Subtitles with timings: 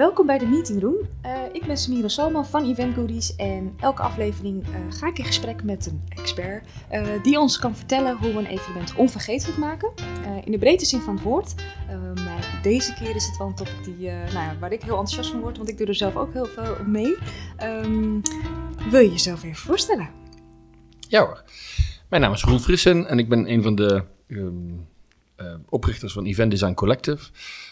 [0.00, 1.08] Welkom bij de Meeting Room.
[1.26, 5.24] Uh, ik ben Samira Salman van Event Goodies en elke aflevering uh, ga ik in
[5.24, 9.90] gesprek met een expert uh, die ons kan vertellen hoe we een evenement onvergetelijk maken.
[10.44, 11.54] in de breedte zin van het woord.
[12.14, 15.30] maar deze keer is het wel een topic die, nou ja, waar ik heel enthousiast
[15.30, 17.16] van word, want ik doe er zelf ook heel veel mee.
[17.62, 18.22] Um,
[18.90, 20.08] wil je jezelf even voorstellen?
[21.08, 21.44] Ja hoor.
[22.08, 24.86] Mijn naam is Roel Frissen en ik ben een van de um,
[25.68, 27.30] oprichters van Event Design Collective.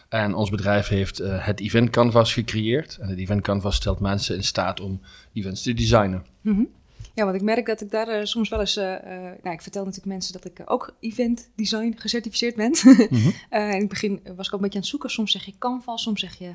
[0.08, 2.98] En ons bedrijf heeft uh, het Event Canvas gecreëerd.
[3.00, 5.00] En het Event Canvas stelt mensen in staat om
[5.32, 6.26] events te designen.
[6.40, 6.68] Mm -hmm.
[7.14, 8.76] Ja, want ik merk dat ik daar uh, soms wel eens.
[8.76, 8.84] Uh,
[9.42, 12.76] nou, ik vertel natuurlijk mensen dat ik ook event design gecertificeerd ben.
[12.84, 13.32] mm -hmm.
[13.50, 15.10] in het begin was ik ook een beetje aan het zoeken.
[15.10, 16.54] Soms zeg je Canvas, soms zeg je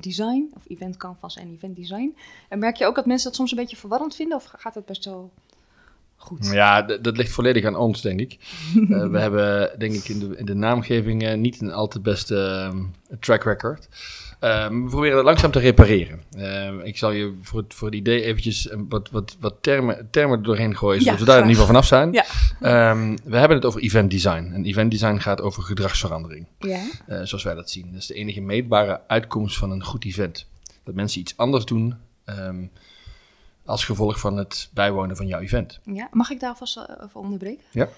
[0.00, 0.50] design.
[0.54, 2.16] Of event Canvas en event design.
[2.48, 4.36] En merk je ook dat mensen dat soms een beetje verwarrend vinden?
[4.36, 5.32] Of gaat dat best wel
[6.22, 6.50] Goed.
[6.52, 8.38] Ja, dat ligt volledig aan ons, denk ik.
[8.74, 12.00] uh, we hebben, denk ik, in de, in de naamgeving uh, niet een al te
[12.00, 12.80] beste uh,
[13.20, 13.88] track record.
[14.40, 16.22] Ehm, we proberen dat langzaam te repareren.
[16.36, 20.44] Ehm, ik zal je voor, voor het idee eventjes wat, wat, wat termen, termen er
[20.44, 22.12] doorheen gooien, zodat we daar in ieder geval vanaf zijn.
[22.12, 22.24] Ja.
[22.60, 24.50] Ehm, we hebben het over event design.
[24.54, 26.46] En event design gaat over gedragsverandering.
[26.58, 26.80] Ja.
[27.08, 27.86] Uh, zoals wij dat zien.
[27.92, 30.46] Dat is de enige meetbare uitkomst van een goed event.
[30.84, 31.94] Dat mensen iets anders doen
[33.64, 35.80] als gevolg van het bijwonen van jouw event.
[35.84, 37.64] Ja, mag ik daar alvast eh, even onderbreken?
[37.70, 37.88] Ja.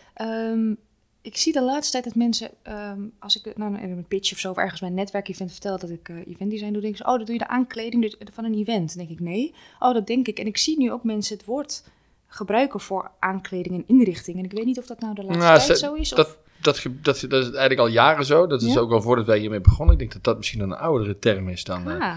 [0.50, 0.78] Um,
[1.24, 4.38] ik zie de laatste tijd dat mensen, um, als ik nou, in een pitch of
[4.38, 7.10] zo, of ergens bij een netwerkevent vertel dat ik uh, event design doe, denken ze,
[7.10, 8.96] oh, dat doe je de aankleding van een event.
[8.96, 9.54] Dan denk ik, nee.
[9.78, 10.38] Oh, dat denk ik.
[10.38, 11.84] En ik zie nu ook mensen het woord
[12.26, 14.38] gebruiken voor aankleding en inrichting.
[14.38, 16.08] En ik weet niet of dat nou de laatste nou, tijd zo is.
[16.08, 16.38] Dat, of...
[16.60, 18.46] dat, dat, dat, is eigenlijk al jaren zo.
[18.46, 18.80] Dat is ja?
[18.80, 19.92] ook al voordat wij hiermee begonnen.
[19.92, 22.16] Ik denk dat dat misschien een oudere term is dan uh,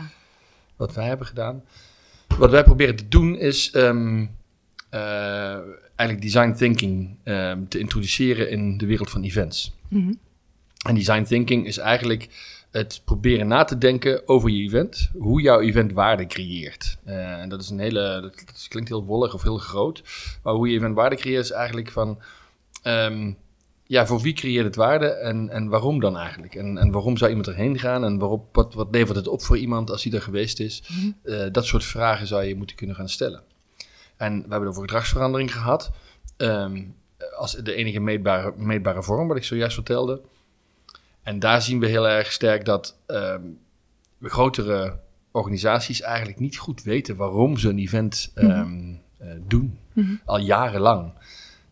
[0.76, 1.64] wat wij hebben gedaan.
[2.38, 4.22] Wat wij proberen te doen is um,
[4.94, 5.58] uh,
[5.96, 9.76] eigenlijk design thinking um, te introduceren in de wereld van events.
[9.88, 10.20] Mm -hmm.
[10.88, 12.30] En design thinking is eigenlijk
[12.72, 16.98] het proberen na te denken over je event, hoe jouw event waarde creëert.
[17.08, 20.04] Uh, en dat is een hele, dat, klinkt heel wollig of heel groot,
[20.44, 22.20] maar hoe je event waarde creëert is eigenlijk van
[22.84, 23.38] um,
[23.88, 26.56] ja, voor wie creëert het waarde en, en waarom dan eigenlijk?
[26.56, 29.58] En, en waarom zou iemand erheen gaan en waarop, wat, wat levert het op voor
[29.58, 30.84] iemand als hij er geweest is?
[30.88, 31.16] Mm -hmm.
[31.24, 33.44] uh, dat soort vragen zou je moeten kunnen gaan stellen.
[34.18, 35.92] En we hebben het over gedragsverandering gehad.
[36.38, 36.96] Um,
[37.38, 40.22] als de enige meetbare, meetbare vorm, wat ik zojuist vertelde.
[41.24, 43.60] En daar zien we heel erg sterk dat um,
[44.22, 45.00] grotere
[45.32, 49.02] organisaties eigenlijk niet goed weten waarom ze een event um, mm -hmm.
[49.22, 49.80] uh, doen.
[49.94, 50.22] Mm -hmm.
[50.26, 51.14] Al jarenlang.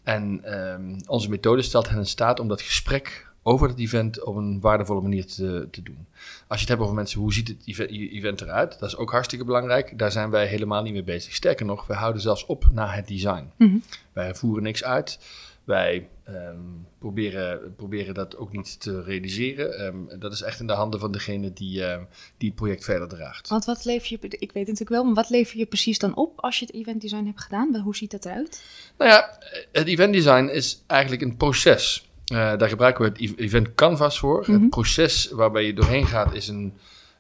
[0.06, 4.36] En um, onze methode stelt hen in staat om dat gesprek over het event op
[4.36, 6.08] een waardevolle manier te, te doen.
[6.48, 8.80] Als je het hebt over mensen, hoe ziet het event eruit?
[8.80, 9.98] Dat is ook hartstikke belangrijk.
[9.98, 11.34] Daar zijn wij helemaal niet mee bezig.
[11.34, 13.52] Sterker nog, wij houden zelfs op naar het design.
[13.58, 13.84] Mm -hmm.
[14.14, 15.20] Wij voeren niks uit.
[15.66, 19.86] Wij um, proberen, proberen dat ook niet te realiseren.
[19.86, 21.98] Um, dat is echt in de handen van degene die, uh,
[22.38, 23.50] die het project verder draagt.
[23.50, 26.16] Want wat lever je, ik weet het natuurlijk wel, maar wat lever je precies dan
[26.16, 27.76] op als je het event design hebt gedaan?
[27.76, 28.64] Hoe ziet dat eruit?
[28.98, 29.38] Nou ja,
[29.72, 32.10] het event design is eigenlijk een proces.
[32.34, 34.38] Uh, daar gebruiken we het event canvas voor.
[34.38, 34.54] Mm -hmm.
[34.54, 34.70] Het mhm.
[34.70, 36.74] proces waarbij je doorheen gaat is een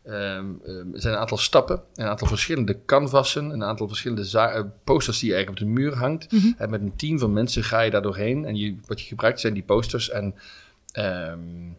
[0.08, 4.62] Um, um, er zijn een aantal stappen, een aantal verschillende canvassen, een aantal verschillende uh,
[4.84, 6.32] posters die je eigenlijk op de muur hangt.
[6.32, 6.56] Mm -hmm.
[6.58, 8.46] En met een team van mensen ga je daar doorheen.
[8.46, 10.36] En je, wat je gebruikt zijn die posters en
[11.00, 11.78] um,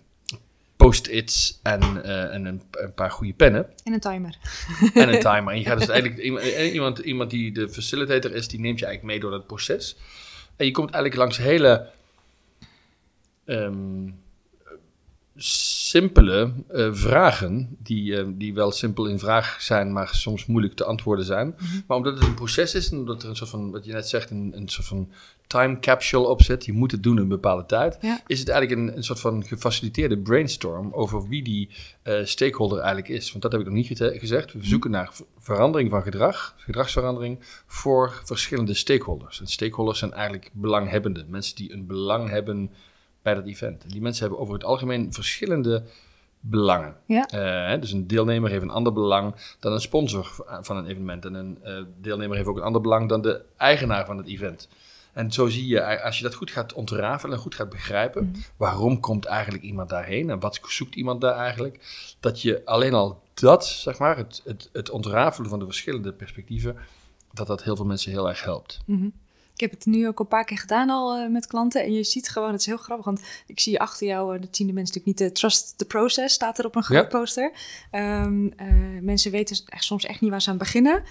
[0.76, 3.66] post-its en, uh, en een, een, paar goede pennen.
[3.84, 4.38] En een timer.
[4.94, 5.52] en een timer.
[5.52, 6.22] En je gaat dus eigenlijk,
[6.72, 9.96] iemand, iemand die de facilitator is, die neemt je eigenlijk mee door dat proces.
[10.56, 11.90] En je komt eigenlijk langs hele
[15.36, 20.84] simpele uh, vragen, die, uh, die wel simpel in vraag zijn, maar soms moeilijk te
[20.84, 21.54] antwoorden zijn.
[21.56, 21.84] -hmm.
[21.86, 24.08] Maar omdat het een proces is en omdat er een soort van, wat je net
[24.08, 25.08] zegt, een, een soort van
[25.46, 28.20] time capsule op zit, je moet het doen in een bepaalde tijd, ja.
[28.26, 31.70] is het eigenlijk een, een soort van gefaciliteerde brainstorm over wie die
[32.04, 33.30] uh, stakeholder eigenlijk is.
[33.30, 34.52] Want dat heb ik nog niet gezegd.
[34.52, 39.40] We zoeken naar verandering van gedrag, gedragsverandering voor verschillende stakeholders.
[39.40, 42.70] En stakeholders zijn eigenlijk belanghebbenden, mensen die een belang hebben
[43.26, 43.82] bij dat event.
[43.82, 45.82] En die mensen hebben over het algemeen verschillende
[46.40, 46.96] belangen.
[47.06, 47.28] Ja.
[47.74, 51.24] Uh, dus een deelnemer heeft een ander belang dan een sponsor van een evenement.
[51.24, 54.68] En een uh, deelnemer heeft ook een ander belang dan de eigenaar van het event.
[55.12, 58.32] En zo zie je, als je dat goed gaat ontrafelen en goed gaat begrijpen, mm
[58.32, 58.42] -hmm.
[58.56, 61.78] waarom komt eigenlijk iemand daarheen en wat zoekt iemand daar eigenlijk,
[62.20, 66.76] dat je alleen al dat, zeg maar, het, het, het ontrafelen van de verschillende perspectieven,
[67.32, 68.80] dat dat heel veel mensen heel erg helpt.
[68.86, 69.12] Mm -hmm.
[69.56, 71.82] Ik heb het nu ook een paar keer gedaan al uh, met klanten.
[71.82, 73.04] En je ziet gewoon, het is heel grappig.
[73.04, 75.30] Want ik zie achter jou, uh, dat zien de mensen natuurlijk niet.
[75.30, 77.18] Uh, trust the process staat er op een groot ja.
[77.18, 77.52] poster.
[77.92, 78.54] Um,
[79.02, 81.02] mensen weten echt, soms echt niet waar ze aan beginnen.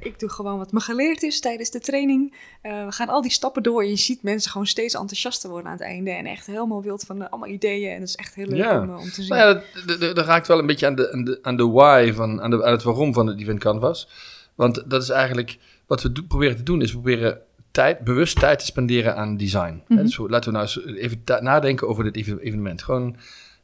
[0.00, 2.34] ik doe gewoon wat me geleerd is tijdens de training.
[2.62, 3.82] we gaan al die stappen door.
[3.82, 6.10] En je ziet mensen gewoon steeds enthousiaster worden aan het einde.
[6.10, 7.92] En echt helemaal wild van allemaal ideeën.
[7.92, 8.82] En dat is echt heel leuk ja.
[8.82, 9.36] om, om, te zien.
[9.36, 12.42] Nou ja, dat, raakt wel een beetje aan de, aan de, aan de why, van,
[12.42, 14.08] aan, de, aan het waarom van het event canvas.
[14.54, 18.58] Want dat is eigenlijk, wat we do proberen te doen, is proberen tijd, bewust tijd
[18.58, 19.82] te spenderen aan design.
[19.88, 22.82] Mm dus laten we nou eens even nadenken over dit evenement.
[22.82, 23.16] Gewoon,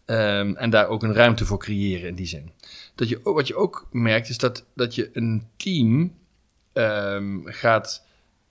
[0.07, 2.51] um, en daar ook een ruimte voor creëren in die zin.
[2.95, 6.15] Dat je, wat je ook merkt is dat, dat je een team
[6.73, 8.07] um, gaat,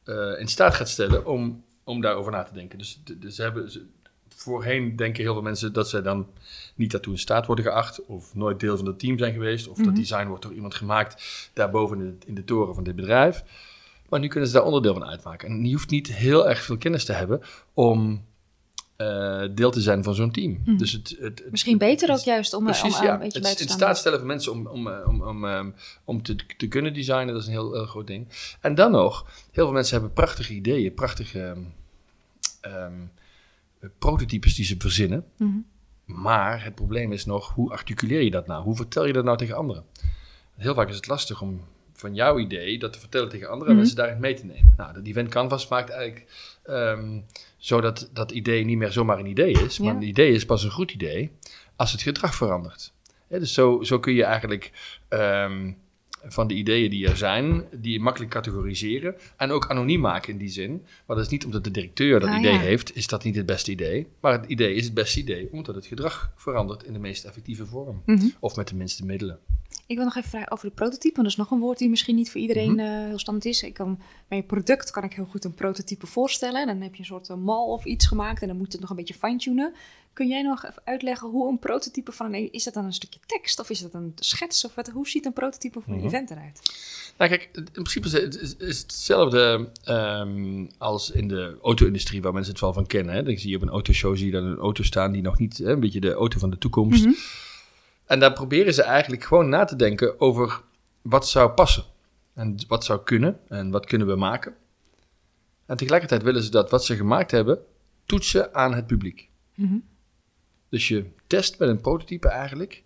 [0.05, 2.77] uh, in staat gaat stellen om, om daarover na te denken.
[2.77, 3.71] Dus, dus hebben,
[4.35, 6.27] voorheen denken heel veel mensen dat zij dan
[6.75, 9.77] niet daartoe in staat worden geacht, of nooit deel van het team zijn geweest, of
[9.77, 9.95] dat mhm.
[9.95, 13.43] design wordt door iemand gemaakt daarboven in de, in de toren van dit bedrijf.
[14.15, 15.50] Maar nu kunnen ze daar onderdeel van uitmaken.
[15.50, 17.41] En je hoeft niet heel erg veel kennis te hebben
[17.73, 18.25] om
[18.97, 20.62] uh, deel te zijn van zo'n team.
[20.65, 20.77] Mhm.
[20.77, 23.63] Dus het, het, Misschien beter ook juist om, precies, om ja, een beetje bij te
[23.63, 23.67] staan.
[23.67, 27.33] in staat stellen van mensen om, om, om, om, um, om te, te kunnen designen,
[27.33, 28.27] dat is een heel, heel groot ding.
[28.62, 31.56] En dan nog, heel veel mensen hebben prachtige ideeën, prachtige
[32.62, 33.12] um,
[34.00, 35.25] prototypes die ze verzinnen.
[35.38, 35.65] Mm
[36.06, 38.63] Maar het probleem is nog, hoe articuleer je dat nou?
[38.63, 39.83] Hoe vertel je dat nou tegen anderen?
[40.56, 41.62] Heel vaak is het lastig om
[42.05, 43.79] van jouw idee dat te vertellen tegen anderen en mhm.
[43.79, 44.73] mensen daarin mee te nemen.
[44.77, 46.25] Nou, dat event canvas maakt eigenlijk
[46.69, 47.25] um,
[47.57, 50.71] zodat dat idee niet meer zomaar een idee is, maar een idee is pas een
[50.71, 51.31] goed idee
[51.75, 52.93] als het gedrag verandert.
[53.29, 54.71] dus zo, zo kun je eigenlijk
[55.09, 55.77] um,
[56.27, 60.49] van de ideeën die er zijn, die makkelijk categoriseren en ook anoniem maken in die
[60.49, 60.85] zin.
[61.05, 63.45] Maar dat is niet omdat de directeur dat ah, idee heeft, is dat niet het
[63.45, 64.07] beste idee.
[64.19, 67.65] Maar het idee is het beste idee omdat het gedrag verandert in de meest effectieve
[67.65, 68.01] vorm.
[68.05, 68.27] Mhm.
[68.39, 69.39] Of met de minste middelen.
[69.87, 71.89] Ik wil nog even vragen over de prototype, want dat is nog een woord die
[71.89, 73.63] misschien niet voor iedereen mm heel standaard is.
[73.63, 76.67] Ik kan, bij je product kan ik heel goed een prototype voorstellen.
[76.67, 78.89] Dan heb je een soort eh, mal of iets gemaakt en dan moet het nog
[78.89, 79.73] een beetje fine-tunen.
[80.13, 82.51] Kun jij nog even uitleggen hoe een prototype van een...
[82.51, 84.65] Is dat dan een stukje tekst of is dat een schets?
[84.65, 86.07] Of wat, hoe ziet een prototype van een mhm.
[86.07, 86.59] event eruit?
[87.17, 92.61] Nou kijk, in principe is het, hetzelfde um, als in de auto-industrie waar mensen het
[92.61, 93.15] wel van kennen.
[93.15, 93.23] Hè.
[93.23, 95.57] Dan zie je op een autoshow zie je dan een auto staan die nog niet...
[95.57, 97.05] Hè, een beetje de auto van de toekomst...
[97.05, 97.15] Mm
[98.05, 100.61] en daar proberen ze eigenlijk gewoon na te denken over
[101.01, 101.83] wat zou passen.
[102.33, 104.55] En wat zou kunnen en wat kunnen we maken.
[105.65, 107.59] En tegelijkertijd willen ze dat wat ze gemaakt hebben
[108.05, 109.29] toetsen aan het publiek.
[109.55, 109.77] Mhm.
[110.69, 112.83] Dus je test met een prototype eigenlijk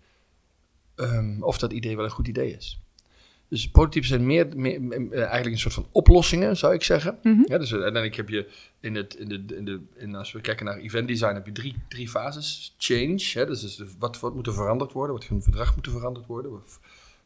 [0.96, 2.80] um, of dat idee wel een goed idee is.
[3.50, 4.80] Dus prototypes zijn meer, meer,
[5.12, 7.18] eh, eigenlijk een soort van oplossingen, zou ik zeggen.
[7.22, 8.48] Mm ja, dus uiteindelijk heb je
[8.80, 11.52] in het, in de, in de, in, als we kijken naar event design, heb je
[11.52, 12.74] drie, drie fases.
[12.78, 15.92] Change, hè, dus, dus wat, wat moet er veranderd worden, wat een verdrag moet er
[15.92, 16.60] veranderd worden,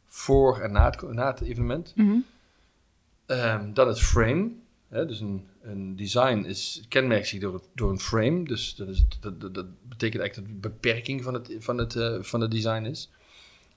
[0.06, 1.92] voor en na het, na het evenement.
[1.94, 2.24] Mm
[3.26, 4.50] um, dan het frame,
[4.88, 9.04] hè, dus een, een design is kenmerkt zich door, door een frame, dus dat, is,
[9.20, 12.50] dat, dat, dat betekent eigenlijk dat de beperking van het, van het, uh, van het
[12.50, 13.10] design is.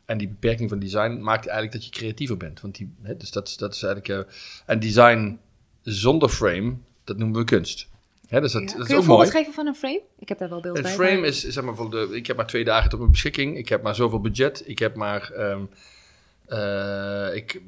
[0.07, 2.61] En die beperking van design maakt eigenlijk dat je creatiever bent.
[2.61, 4.27] Want die, hè, dus dat, dat is eigenlijk.
[4.27, 4.33] Uh,
[4.65, 5.39] en design
[5.81, 7.87] zonder frame, dat noemen we kunst.
[8.27, 10.01] Hè, dus dat, dat Kun is je ook een voorbeeld geven van een frame?
[10.19, 10.91] Ik heb daar wel beeld bij.
[10.91, 13.57] Een frame is, zeg maar, voor de, ik heb maar twee dagen tot mijn beschikking.
[13.57, 14.63] Ik heb maar zoveel budget.
[14.65, 15.31] Ik heb maar.
[15.37, 15.69] Um,
[16.47, 17.61] uh, ik,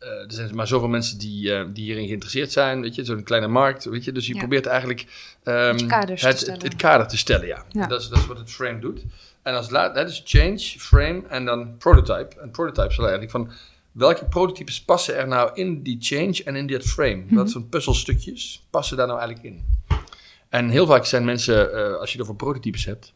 [0.00, 2.80] uh, er zijn maar zoveel mensen die, uh, die hierin geïnteresseerd zijn.
[2.80, 3.84] Weet je, zo'n kleine markt.
[3.84, 4.38] Weet je, dus je ja.
[4.38, 5.00] probeert eigenlijk
[5.44, 7.46] um, het, het, het, kader te stellen.
[7.46, 7.64] Ja.
[7.68, 7.86] ja.
[7.86, 9.04] Dat, is, dat is wat het frame doet.
[9.42, 12.40] En als laat, dat is change, frame en dan prototype.
[12.40, 13.50] En prototype zal eigenlijk van
[13.92, 17.14] welke prototypes passen er nou in die change en in dit frame?
[17.14, 17.36] Mm -hmm.
[17.36, 19.80] Wat voor puzzelstukjes passen daar nou eigenlijk in?
[20.48, 23.14] En heel vaak zijn mensen, uh, als je het over prototypes hebt,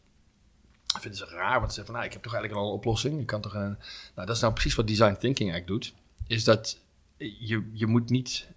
[0.99, 3.19] vinden ze raar, want ze zeggen van, nou, ik heb toch eigenlijk al een oplossing.
[3.19, 3.77] Ik kan toch een,
[4.15, 5.93] nou, dat is nou precies wat design thinking eigenlijk doet.
[6.27, 6.79] Is dat
[7.17, 8.47] je, je moet niet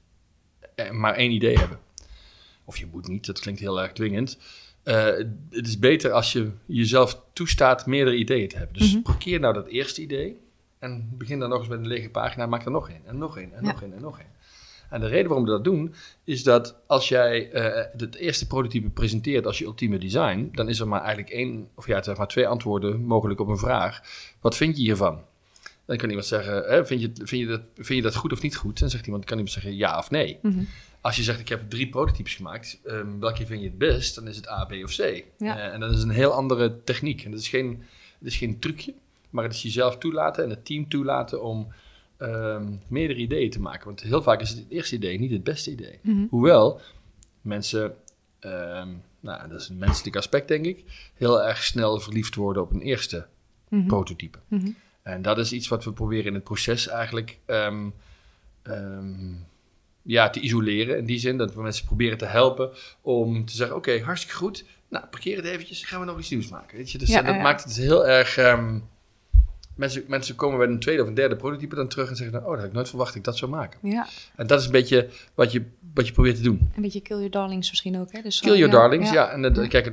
[0.92, 1.78] maar één idee hebben.
[2.64, 4.38] Of je moet niet, dat klinkt heel erg dwingend.
[4.90, 5.04] Uh,
[5.50, 8.76] het is beter als je jezelf toestaat meerdere ideeën te hebben.
[8.76, 9.02] Dus mm -hmm.
[9.02, 10.36] parkeer nou dat eerste idee
[10.78, 13.38] en begin dan nog eens met een lege pagina, maak er nog één en nog
[13.38, 14.28] één en nog één en nog één.
[14.90, 15.94] En de reden waarom we dat doen,
[16.24, 20.80] is dat als jij uh, het eerste prototype presenteert als je ultieme design, dan is
[20.80, 24.00] er maar eigenlijk één, of ja, zeg maar twee antwoorden mogelijk op een vraag.
[24.40, 25.20] Wat vind je hiervan?
[25.84, 28.42] Dan kan iemand zeggen, hè, vind, je, vind, je dat, vind je dat goed of
[28.42, 28.80] niet goed?
[28.80, 30.38] Dan zegt iemand, kan iemand zeggen ja of nee.
[30.42, 30.68] Mm -hmm.
[31.00, 34.14] Als je zegt, ik heb drie prototypes gemaakt, um, welke vind je het best?
[34.14, 35.24] Dan is het A, B of C.
[35.38, 35.56] Ja.
[35.56, 37.24] Uh, en dat is een heel andere techniek.
[37.24, 37.82] En dat is geen,
[38.18, 38.94] dat is geen trucje,
[39.30, 41.72] maar het is jezelf toelaten en het team toelaten om
[42.18, 43.84] um, meerdere ideeën te maken.
[43.84, 45.98] Want heel vaak is het, het eerste idee niet het beste idee.
[46.02, 46.26] Mm -hmm.
[46.30, 46.80] Hoewel
[47.40, 47.94] mensen,
[48.40, 52.70] um, nou, dat is een menselijk aspect denk ik, heel erg snel verliefd worden op
[52.72, 53.26] een eerste
[53.68, 53.88] mm -hmm.
[53.88, 54.38] prototype.
[54.48, 54.76] -hmm.
[55.02, 57.38] En dat is iets wat we proberen in het proces eigenlijk
[60.10, 60.98] ja, te isoleren.
[60.98, 64.64] In die zin dat we mensen proberen te helpen om te zeggen: Oké, hartstikke goed.
[64.88, 65.84] Nou, parkeer het eventjes.
[65.84, 66.76] Gaan we nog iets nieuws maken.
[66.76, 66.98] Weet je?
[66.98, 68.36] Dus dat maakt het heel erg.
[68.36, 68.78] Ehm,
[69.74, 72.44] mensen, mensen komen bij een tweede of een derde prototype dan terug en zeggen: dan,
[72.44, 73.78] Oh, dat had ik nooit verwacht dat ik dat zou maken.
[73.82, 74.06] Ja.
[74.36, 75.64] En dat is een beetje wat je,
[75.94, 76.70] wat je probeert te doen.
[76.76, 78.12] Een beetje kill your darlings misschien ook.
[78.12, 78.22] Hè?
[78.22, 79.30] Dus kill your darlings, ja.
[79.30, 79.92] En dat, kijk,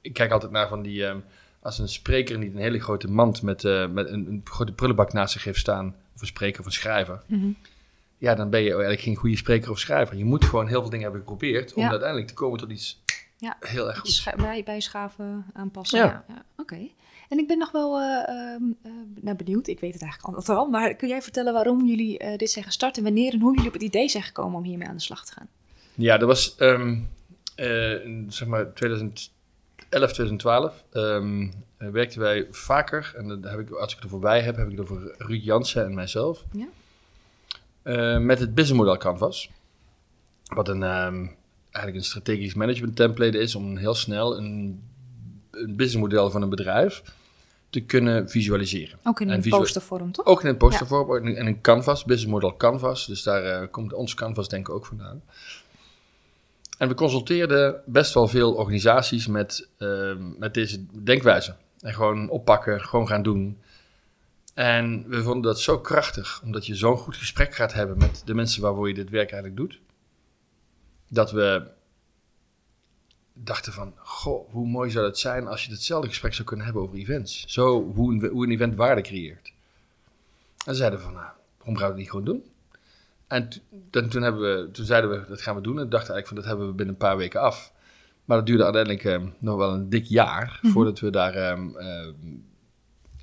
[0.00, 1.04] ik kijk altijd naar van die.
[1.04, 1.24] Um,
[1.62, 5.12] als een spreker niet een hele grote mand met, uh, met een, een, grote prullenbak
[5.12, 7.56] naast zich heeft staan, of een spreker of een schrijver, mm -hmm.
[8.22, 10.16] Ja, dan ben je eigenlijk geen goede spreker of schrijver.
[10.16, 13.02] Je moet gewoon heel veel dingen hebben geprobeerd om uiteindelijk te komen tot iets
[13.36, 13.56] ja.
[13.60, 14.32] heel erg goed.
[14.36, 15.98] Bij, bijschaven, aanpassen.
[15.98, 16.24] Ja.
[16.28, 16.44] ja.
[16.56, 16.88] Oké.
[17.28, 20.66] En ik ben nog wel uh, uh, nou, benieuwd, ik weet het eigenlijk altijd al,
[20.66, 23.68] maar kun jij vertellen waarom jullie uh, dit zijn gestart en wanneer en hoe jullie
[23.68, 25.48] op het idee zijn gekomen om hiermee aan de slag te gaan?
[25.94, 27.08] Ja, dat was um,
[28.28, 29.32] zeg maar 2000
[29.88, 34.40] 11, 2012 um, werkten wij vaker, en dan heb ik, als ik het er voorbij
[34.40, 36.66] heb, heb ik het over Ruud Jansen en mijzelf, ja.
[37.84, 39.50] Uh, met het businessmodel Canvas.
[40.44, 41.36] Wat een, um,
[41.70, 44.82] eigenlijk een strategisch management template is om heel snel een,
[45.50, 47.02] een businessmodel van een bedrijf
[47.70, 48.98] te kunnen visualiseren.
[49.02, 50.26] Ook in een postervorm, toch?
[50.26, 51.34] Ook in een postervorm ja.
[51.34, 53.06] en een Canvas, businessmodel Canvas.
[53.06, 55.22] Dus daar uh, komt ons Canvas denk ik ook vandaan.
[56.78, 61.54] En we consulteerden best wel veel organisaties met, ehm, met deze denkwijze.
[61.80, 63.58] En gewoon oppakken, gewoon gaan doen.
[64.54, 68.34] En we vonden dat zo krachtig, omdat je zo'n goed gesprek gaat hebben met de
[68.34, 69.80] mensen waarvoor je dit werk eigenlijk doet.
[71.08, 71.70] Dat we
[73.32, 76.82] dachten van, goh, hoe mooi zou het zijn als je hetzelfde gesprek zou kunnen hebben
[76.82, 77.44] over events.
[77.46, 79.52] Zo, hoe een, hoe een event waarde creëert.
[80.66, 82.44] En zeiden we van, nou, waarom gaan we het niet gewoon doen?
[83.26, 83.48] En
[83.90, 85.78] toen, toen, hebben we, toen zeiden we, dat gaan we doen.
[85.78, 87.72] En dachten eigenlijk van, dat hebben we binnen een paar weken af.
[88.24, 90.72] Maar dat duurde uiteindelijk um, nog wel een dik jaar mhm.
[90.72, 91.76] voordat we daar um,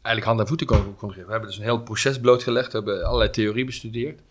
[0.02, 1.26] eigenlijk hand en voeten konden, konden geven.
[1.26, 2.72] We hebben dus een heel proces blootgelegd.
[2.72, 4.22] We hebben allerlei theorie bestudeerd.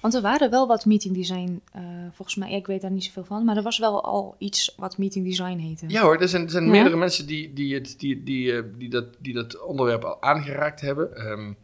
[0.00, 3.24] Want er waren wel wat meeting design, uh, volgens mij, ik weet daar niet zoveel
[3.24, 5.84] van, maar er was wel al iets wat meeting design heette.
[5.88, 8.88] Ja hoor, er zijn, er zijn meerdere mensen die, die, het, die, die, die, die,
[8.88, 11.30] dat, die dat onderwerp al aangeraakt hebben.
[11.30, 11.56] Um,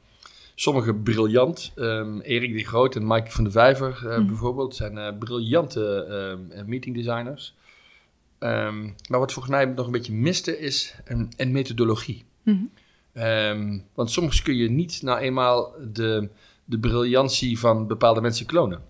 [0.55, 1.73] Sommige briljant.
[1.77, 6.07] Um, Erik de Groot en Mike van de Vijver uh, bijvoorbeeld zijn uh, briljante
[6.55, 7.55] uh, meeting designers.
[8.39, 12.25] Um, maar wat volgens mij nog een beetje miste is een, een methodologie.
[12.43, 12.71] Mm
[13.95, 16.29] want soms kun je niet nou eenmaal de,
[16.65, 18.83] de briljantie van bepaalde mensen klonen.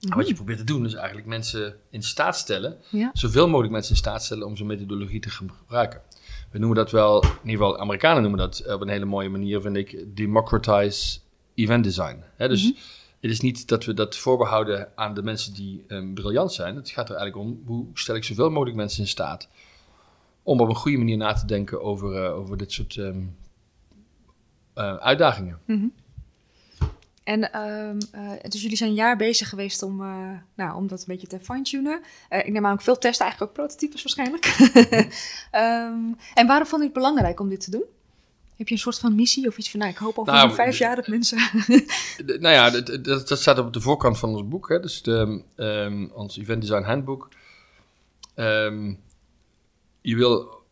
[0.00, 0.16] Mhm.
[0.16, 3.10] Wat je probeert te doen is eigenlijk mensen in staat stellen, ja.
[3.12, 6.02] zoveel mogelijk mensen in staat stellen om zo'n methodologie te gebruiken
[6.50, 9.60] we noemen dat wel, in ieder geval Amerikanen noemen dat op een hele mooie manier,
[9.60, 11.18] vind ik, democratize
[11.54, 12.24] event design.
[12.36, 12.72] dus mhm.
[13.20, 16.76] het is niet dat we dat voorbehouden aan de mensen die um, briljant zijn.
[16.76, 19.48] Het gaat er eigenlijk om, hoe stel ik zoveel mogelijk mensen in staat
[20.42, 23.36] om op een goede manier na te denken over, uh, over dit soort um,
[24.80, 25.58] uh, uitdagingen.
[25.66, 25.92] Mm
[27.30, 27.50] en
[28.14, 31.26] uh, dus jullie zijn een jaar bezig geweest om, uh, nou, om dat een beetje
[31.26, 32.02] te fine-tunen.
[32.30, 34.46] Uh, ik neem aan ook veel testen, eigenlijk ook prototypes waarschijnlijk.
[35.54, 37.84] um, en waarom vond je het belangrijk om dit te doen?
[38.56, 40.78] Heb je een soort van missie of iets van, nou, ik hoop over nou, vijf
[40.78, 41.38] jaar dat mensen...
[42.44, 45.42] nou ja, dat, dat, dat, staat op de voorkant van ons boek, hè, dus de,
[45.56, 47.28] um, ons Event Design Handbook.
[50.00, 50.62] Je wil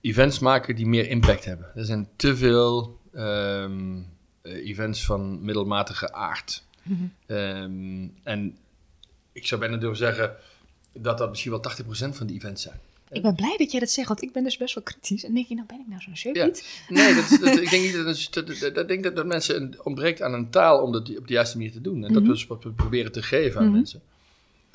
[0.00, 1.70] events maken die meer impact hebben.
[1.74, 3.00] Er zijn te veel...
[3.14, 4.06] Um,
[4.42, 6.64] events van middelmatige aard.
[6.82, 7.02] Mhm.
[7.26, 8.56] Ehm, en
[9.32, 10.36] ik zou bijna durven zeggen
[10.92, 12.80] dat dat misschien wel 80% van die events zijn.
[13.10, 15.24] Ik ben blij dat jij dat zegt, want ik ben dus best wel kritisch.
[15.24, 16.50] En denk je, nou ben ik nou zo'n shirt ja.
[16.88, 17.92] Nee, dat, dat, ik denk niet
[18.32, 21.32] dat, dat, dat, denk dat, dat mensen ontbreekt aan een taal om dat op de
[21.32, 22.04] juiste manier te doen.
[22.04, 22.32] En dat mhm.
[22.32, 23.76] we wat we proberen te geven aan mhm.
[23.76, 24.00] mensen.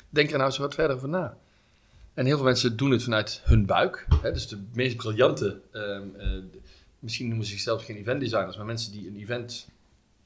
[0.08, 1.36] Denk er nou eens wat verder over na.
[2.14, 4.06] En heel veel mensen doen het vanuit hun buik.
[4.22, 6.14] Hè, dus de meest briljante um,
[6.98, 9.68] misschien noemen ze zichzelf geen event designers, maar mensen die een event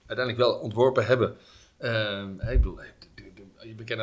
[0.06, 1.36] uiteindelijk wel ontworpen hebben.
[1.80, 2.78] Uh, ik bedoel,
[3.60, 4.00] je bekent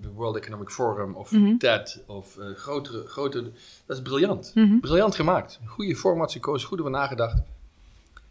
[0.00, 3.52] de World Economic Forum of mm TED of uh, grotere, grotere,
[3.86, 4.52] dat is briljant.
[4.54, 4.78] Mhm.
[4.78, 5.60] Briljant gemaakt.
[5.64, 7.42] Goede format gekozen, goed over nagedacht.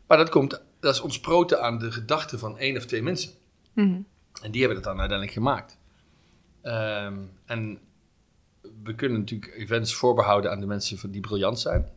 [0.08, 3.32] Maar dat komt, dat is ontsproten aan de gedachten van één of twee mensen.
[3.74, 4.00] Mhm.
[4.42, 5.78] En die hebben dat dan uiteindelijk gemaakt.
[6.64, 7.80] Um, en
[8.84, 11.90] we kunnen natuurlijk events voorbehouden aan de mensen die briljant zijn.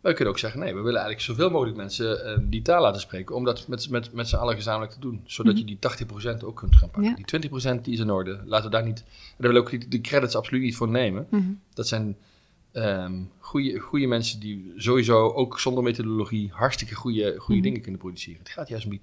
[0.00, 2.82] Maar we kunnen ook zeggen, nee, we willen eigenlijk zoveel mogelijk mensen uh, die taal
[2.82, 5.22] laten spreken, om dat met, met, met z'n allen gezamenlijk te doen.
[5.24, 5.66] Zodat mhm.
[5.66, 7.16] je die 80% ook kunt gaan pakken.
[7.26, 8.40] Die 20% die is in orde.
[8.44, 11.26] Laten we daar niet, daar willen we ook de credits absoluut niet voor nemen.
[11.30, 11.50] Mhm.
[11.74, 12.16] Dat zijn
[12.72, 13.30] um,
[13.78, 17.60] goede mensen die sowieso ook zonder methodologie hartstikke goede mhm.
[17.60, 18.38] dingen kunnen produceren.
[18.38, 19.00] Het gaat juist om die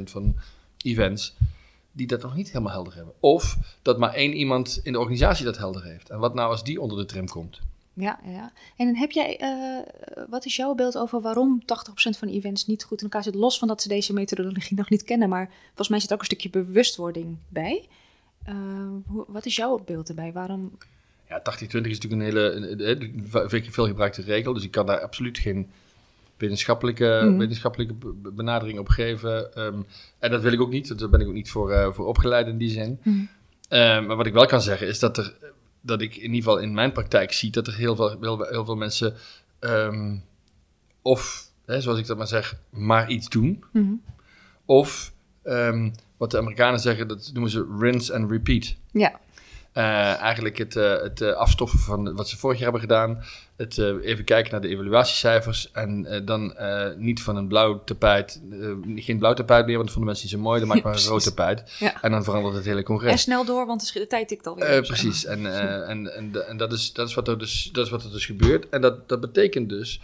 [0.00, 0.36] 80% van
[0.82, 1.34] events
[1.92, 3.14] die dat nog niet helemaal helder hebben.
[3.20, 6.10] Of dat maar één iemand in de organisatie dat helder heeft.
[6.10, 7.60] En wat nou als die onder de tram komt?
[7.98, 8.52] Ja, ja.
[8.76, 11.64] En heb jij, uh, wat is jouw beeld over waarom 80%
[12.18, 13.34] van events niet goed in elkaar zit?
[13.34, 16.24] Los van dat ze deze methodologie nog niet kennen, maar volgens mij zit ook een
[16.24, 17.88] stukje bewustwording bij.
[18.48, 18.54] Uh,
[19.06, 20.32] hoe, wat is jouw beeld erbij?
[20.32, 20.78] Waarom?
[21.28, 25.38] Ja, 80-20 is natuurlijk een hele, een, veel gebruikte regel, dus ik kan daar absoluut
[25.38, 25.70] geen
[26.36, 27.38] wetenschappelijke, mm.
[27.38, 27.94] wetenschappelijke
[28.34, 29.62] benadering op geven.
[29.62, 29.86] Um,
[30.18, 32.46] en dat wil ik ook niet, daar ben ik ook niet voor, uh, voor opgeleid
[32.46, 32.98] in die zin.
[33.02, 33.28] Mm.
[33.68, 35.34] Um, maar wat ik wel kan zeggen is dat er
[35.88, 38.64] dat ik in ieder geval in mijn praktijk zie dat er heel veel, heel, heel
[38.64, 39.14] veel mensen
[39.60, 40.24] um,
[41.02, 43.64] of, hè, zoals ik dat maar zeg, maar iets doen.
[43.72, 44.02] Mm
[44.64, 45.12] Of
[45.44, 48.76] um, wat de Amerikanen zeggen, dat noemen ze rinse and repeat.
[48.92, 49.20] Ja.
[49.74, 53.24] Uh, eigenlijk het, uh, het uh, afstoffen van wat ze vorig jaar hebben gedaan.
[53.56, 55.70] Het even kijken naar de evaluatiecijfers.
[55.72, 56.54] En dan
[56.96, 58.40] niet van een blauw tapijt,
[58.96, 60.58] geen blauw tapijt meer, want dat vonden mensen niet zo mooi.
[60.58, 61.62] Dan maak maar een rood tapijt.
[61.78, 62.02] Ja.
[62.02, 63.10] En dan verandert het hele congres.
[63.10, 64.82] En snel door, want de tijd tikt alweer.
[64.82, 65.24] precies.
[65.24, 65.46] En,
[65.86, 68.26] en, en, en, dat, is, dat, is wat er dus, dat is wat er dus
[68.26, 68.68] gebeurt.
[68.68, 70.00] En dat, dat betekent dus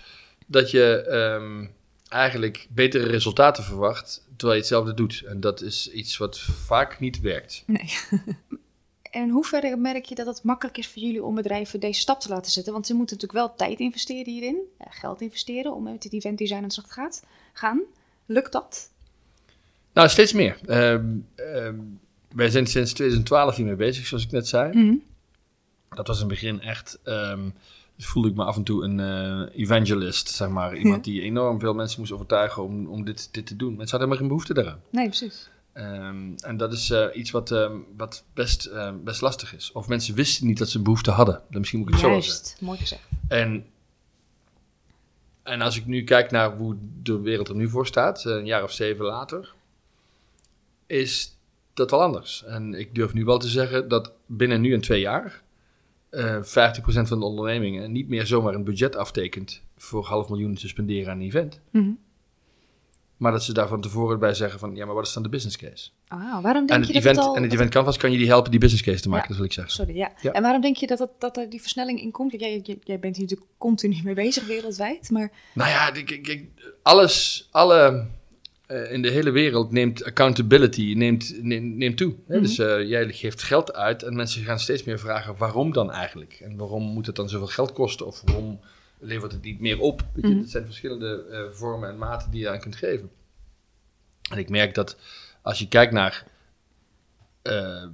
[0.46, 1.06] dat je
[1.40, 1.70] um,
[2.08, 5.22] eigenlijk betere resultaten verwacht, terwijl je hetzelfde doet.
[5.26, 7.62] En dat is iets wat vaak niet werkt.
[7.66, 7.92] Nee.
[9.14, 12.20] En in hoeverre merk je dat het makkelijk is voor jullie om bedrijven deze stap
[12.20, 12.72] te laten zetten?
[12.72, 16.62] Want ze moeten natuurlijk wel tijd investeren hierin, geld investeren om met dit event design
[16.62, 17.20] aan de slag te
[17.52, 17.80] gaan.
[18.26, 18.90] Lukt dat?
[19.92, 20.58] Nou, steeds meer.
[20.66, 20.98] Uh,
[22.34, 24.78] wij zijn sinds 2012 hiermee bezig, zoals ik net zei.
[24.78, 24.96] Mhm.
[25.88, 26.98] Dat was in het begin echt.
[27.04, 27.54] Um,
[27.98, 30.76] voelde ik me af en toe een uh, evangelist, zeg maar.
[30.76, 33.76] Iemand die enorm veel mensen moest overtuigen om, om dit, dit te doen.
[33.76, 34.80] Mensen hadden helemaal geen behoefte daaraan.
[34.90, 35.48] Nee, precies.
[35.74, 39.72] Um, en dat is uh, iets wat, um, wat best, uh, best lastig is.
[39.72, 41.42] Of mensen wisten niet dat ze behoefte hadden.
[41.50, 42.66] Dan misschien moet ik het Juist, zo zeggen.
[42.66, 43.02] mooi gezegd.
[43.28, 43.66] En,
[45.42, 48.62] en als ik nu kijk naar hoe de wereld er nu voor staat, een jaar
[48.62, 49.54] of zeven later,
[50.86, 51.36] is
[51.74, 52.44] dat wel anders.
[52.44, 55.42] En ik durf nu wel te zeggen dat binnen nu en twee jaar
[56.10, 56.42] uh, 50%
[56.82, 61.18] van de ondernemingen niet meer zomaar een budget aftekent voor half miljoen te spenderen aan
[61.18, 61.60] een event.
[61.70, 61.98] Mm -hmm.
[63.16, 65.28] Maar dat ze daar van tevoren bij zeggen van, ja, maar wat is dan de
[65.28, 65.90] business case?
[66.08, 67.36] Ah, waarom denk en je event, dat het al...
[67.36, 69.46] En het event canvas kan je die helpen die business case te maken, dat wil
[69.46, 69.74] ik zeggen.
[69.74, 70.12] Sorry, ja.
[70.20, 70.32] ja.
[70.32, 72.32] En waarom denk je dat, dat, dat er die versnelling in komt?
[72.32, 75.32] Jij, jij, jij bent hier natuurlijk continu mee bezig wereldwijd, maar...
[75.52, 76.44] Nou ja, kijk,
[76.82, 78.06] alles, alle...
[78.68, 82.08] Uh, in de hele wereld neemt accountability neemt, neemt, neemt toe.
[82.08, 82.42] Mm -hmm.
[82.42, 86.40] Dus uh, jij geeft geld uit en mensen gaan steeds meer vragen waarom dan eigenlijk?
[86.42, 88.06] En waarom moet het dan zoveel geld kosten?
[88.06, 88.60] Of waarom
[89.04, 90.04] levert het niet meer op.
[90.12, 90.40] Weet je, mm.
[90.40, 93.10] Het zijn verschillende uh, vormen en maten die je aan kunt geven.
[94.30, 94.96] En ik merk dat
[95.42, 96.26] als je kijkt naar
[97.42, 97.84] uh,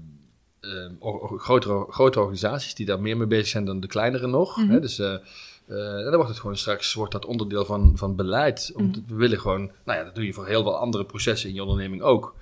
[0.60, 0.90] uh,
[1.36, 4.56] grotere, grotere organisaties die daar meer mee bezig zijn dan de kleinere nog.
[4.56, 4.72] Mm -hmm.
[4.72, 4.96] hè, dus
[5.66, 8.72] dan wordt het gewoon straks wordt dat onderdeel van, van beleid.
[8.74, 9.04] Om mm -hmm.
[9.06, 11.62] We willen gewoon, nou ja, dat doe je voor heel veel andere processen in je
[11.62, 12.34] onderneming ook.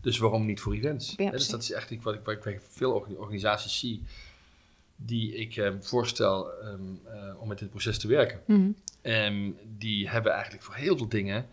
[0.00, 1.14] Dus waarom niet voor events?
[1.16, 4.02] Ja, dus dat is echt wat ik, wat ik veel organisaties zie
[4.96, 8.40] die ik eh, voorstel um, uh, om met dit proces te werken.
[8.46, 9.56] Mm -hmm.
[9.78, 11.46] die hebben eigenlijk voor heel veel dingen.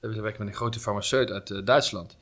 [0.00, 2.16] We werken met een grote farmaceut uit uh, Duitsland.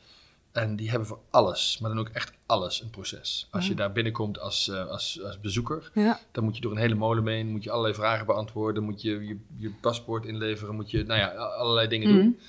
[0.52, 3.48] En die hebben voor alles, maar dan ook echt alles, een proces.
[3.50, 6.20] Als je daar binnenkomt als, als, als bezoeker, ja.
[6.32, 9.26] dan moet je door een hele molen mee, moet je allerlei vragen beantwoorden, moet je
[9.26, 12.22] je, je paspoort inleveren, moet je, nou ja, allerlei dingen mm -hmm.
[12.22, 12.40] doen.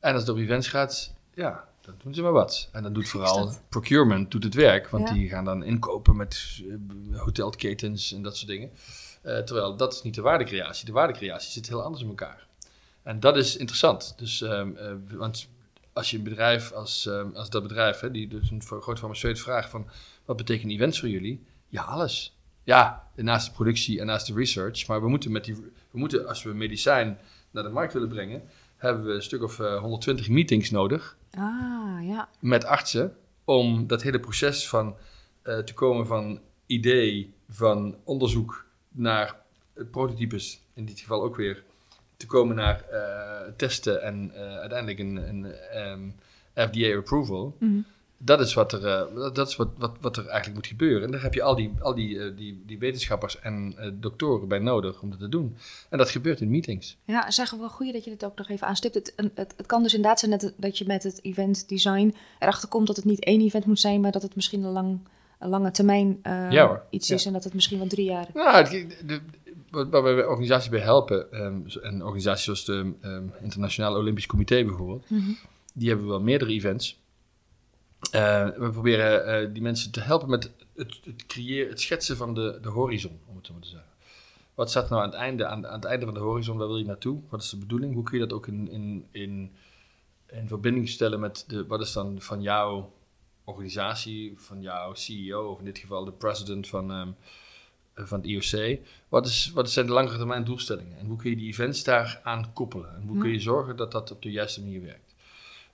[0.00, 2.68] En als het op events gaat, ja, dan doen ze maar wat.
[2.72, 5.14] En dan doet vooral procurement doet het werk, want ja.
[5.14, 8.70] die gaan dan inkopen met uh, hotelketens en dat soort dingen.
[9.22, 10.86] Uh, terwijl dat is niet de waardecreatie.
[10.86, 12.46] De waardecreatie zit heel anders in elkaar.
[13.02, 14.14] En dat is interessant.
[14.16, 15.48] Dus, um, uh, want
[15.92, 19.40] als je een bedrijf als, um, als dat bedrijf, hè, die dus een groot farmaceut
[19.40, 19.86] vraagt van
[20.24, 21.44] wat betekent events voor jullie?
[21.68, 22.38] Ja, alles.
[22.64, 24.86] Ja, naast de productie en naast de research.
[24.86, 25.54] Maar we moeten, met die,
[25.90, 27.18] we moeten als we medicijn
[27.50, 28.42] naar de markt willen brengen,
[28.76, 32.28] hebben we een stuk of 120 meetings nodig Ah, ja.
[32.38, 34.96] Met artsen om dat hele proces van
[35.44, 39.36] uh, te komen van idee, van onderzoek naar
[39.90, 41.64] prototypes, in dit geval ook weer,
[42.16, 45.44] te komen naar uh, testen en uh, uiteindelijk een, een
[45.90, 46.14] um,
[46.54, 47.56] ehm, FDA approval.
[47.58, 47.84] Mm -hmm
[48.22, 51.02] dat is, wat er, uh, dat is wat, wat, wat er eigenlijk moet gebeuren.
[51.02, 54.48] En daar heb je al die, al die, uh, die, die wetenschappers en uh, doktoren
[54.48, 55.56] bij nodig om dat te doen.
[55.88, 56.96] En dat gebeurt in meetings.
[57.04, 58.94] Ja, zeggen we wel goed dat je dit ook nog even aanstipt.
[58.94, 62.68] Het, het, het kan dus inderdaad zijn dat, dat je met het event design erachter
[62.68, 64.98] komt dat het niet één event moet zijn, maar dat het misschien een, lang,
[65.38, 66.18] een lange termijn
[66.50, 67.14] ja, iets ja.
[67.14, 68.26] is en dat het misschien wel drie jaar...
[68.34, 69.20] Nou, de, de,
[69.70, 75.10] waar we organisaties bij helpen, um, en organisaties zoals de um, Internationale Olympisch Comité bijvoorbeeld,
[75.10, 75.36] mm -hmm.
[75.74, 77.00] die hebben wel meerdere events.
[78.14, 82.34] Uh, we proberen uh, die mensen te helpen met het, het, creëren, het schetsen van
[82.34, 83.88] de, de horizon, om het zo maar te zeggen.
[84.54, 86.56] Wat staat nou aan het einde, aan, aan, het einde van de horizon?
[86.56, 87.20] Waar wil je naartoe?
[87.28, 87.94] Wat is de bedoeling?
[87.94, 89.52] Hoe kun je dat ook in, in, in,
[90.26, 92.92] in verbinding stellen met de, wat is dan van jouw
[93.44, 97.14] organisatie, van jouw CEO, of in dit geval de president van, um,
[97.94, 98.78] van het IOC.
[99.08, 100.98] Wat, is, wat zijn de langere termijn doelstellingen?
[100.98, 102.94] En hoe kun je die events daar aan koppelen?
[102.94, 105.14] En hoe kun je zorgen dat dat op de juiste manier werkt?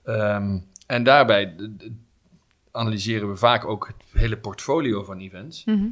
[0.03, 1.55] Ehm, en daarbij
[2.77, 5.65] analyseren we vaak ook het hele portfolio van events.
[5.65, 5.87] Mhm.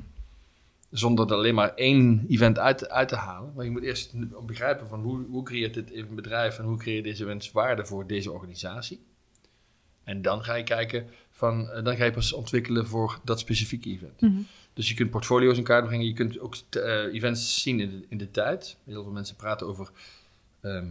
[0.89, 3.51] Zonder er alleen maar één event uit, uit, te halen.
[3.55, 4.13] Maar je moet eerst
[4.45, 8.07] begrijpen van hoe, hoe creëert dit een bedrijf en hoe creëert deze events waarde voor
[8.07, 8.99] deze organisatie.
[10.03, 13.89] En dan ga je kijken van, eh, dan ga je pas ontwikkelen voor dat specifieke
[13.89, 14.21] event.
[14.21, 14.41] Mhm.
[14.73, 18.05] Dus je kunt portfolio's in kaart brengen, je kunt ook uh, events zien in de,
[18.09, 18.77] in de tijd.
[18.85, 19.91] Heel veel mensen praten over
[20.61, 20.87] ehm,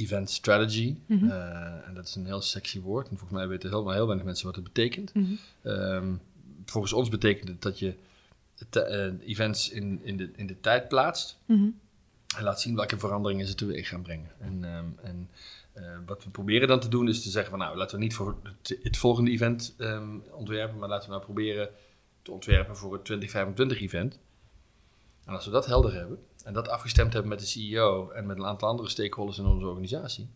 [0.00, 0.96] event strategy.
[1.06, 1.30] Mhm.
[1.30, 3.08] Eh, en dat is een heel sexy woord.
[3.08, 5.14] En volgens mij weten heel, heel weinig mensen wat het betekent.
[5.14, 5.32] Mhm.
[5.62, 6.14] Ehm,
[6.64, 7.94] volgens ons betekent het dat je
[9.24, 11.38] events in, in, de, in de tijd plaatst.
[12.36, 14.30] En laat zien welke veranderingen ze teweeg gaan brengen.
[14.38, 15.30] En, ehm, en
[15.76, 18.14] uh, wat we proberen dan te doen is te zeggen van nou, laten we niet
[18.14, 21.68] voor het, het volgende event um, ontwerpen, maar laten we nou proberen
[22.22, 24.18] te ontwerpen voor het 2025 event.
[25.24, 28.36] En als we dat helder hebben en dat afgestemd hebben met de CEO en met
[28.36, 30.28] een aantal andere stakeholders in onze organisatie,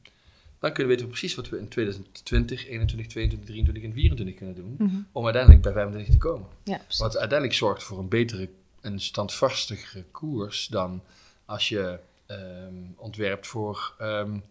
[0.59, 4.55] dan kunnen we weten precies wat we in 2020, 21, 22, 23 en 24 kunnen
[4.55, 6.49] doen mm om uiteindelijk bij 25 te komen.
[6.65, 8.49] Ja, wat uiteindelijk zorgt voor een betere
[8.81, 11.03] en standvastigere koers dan
[11.45, 14.45] als je um, ontwerpt voor um,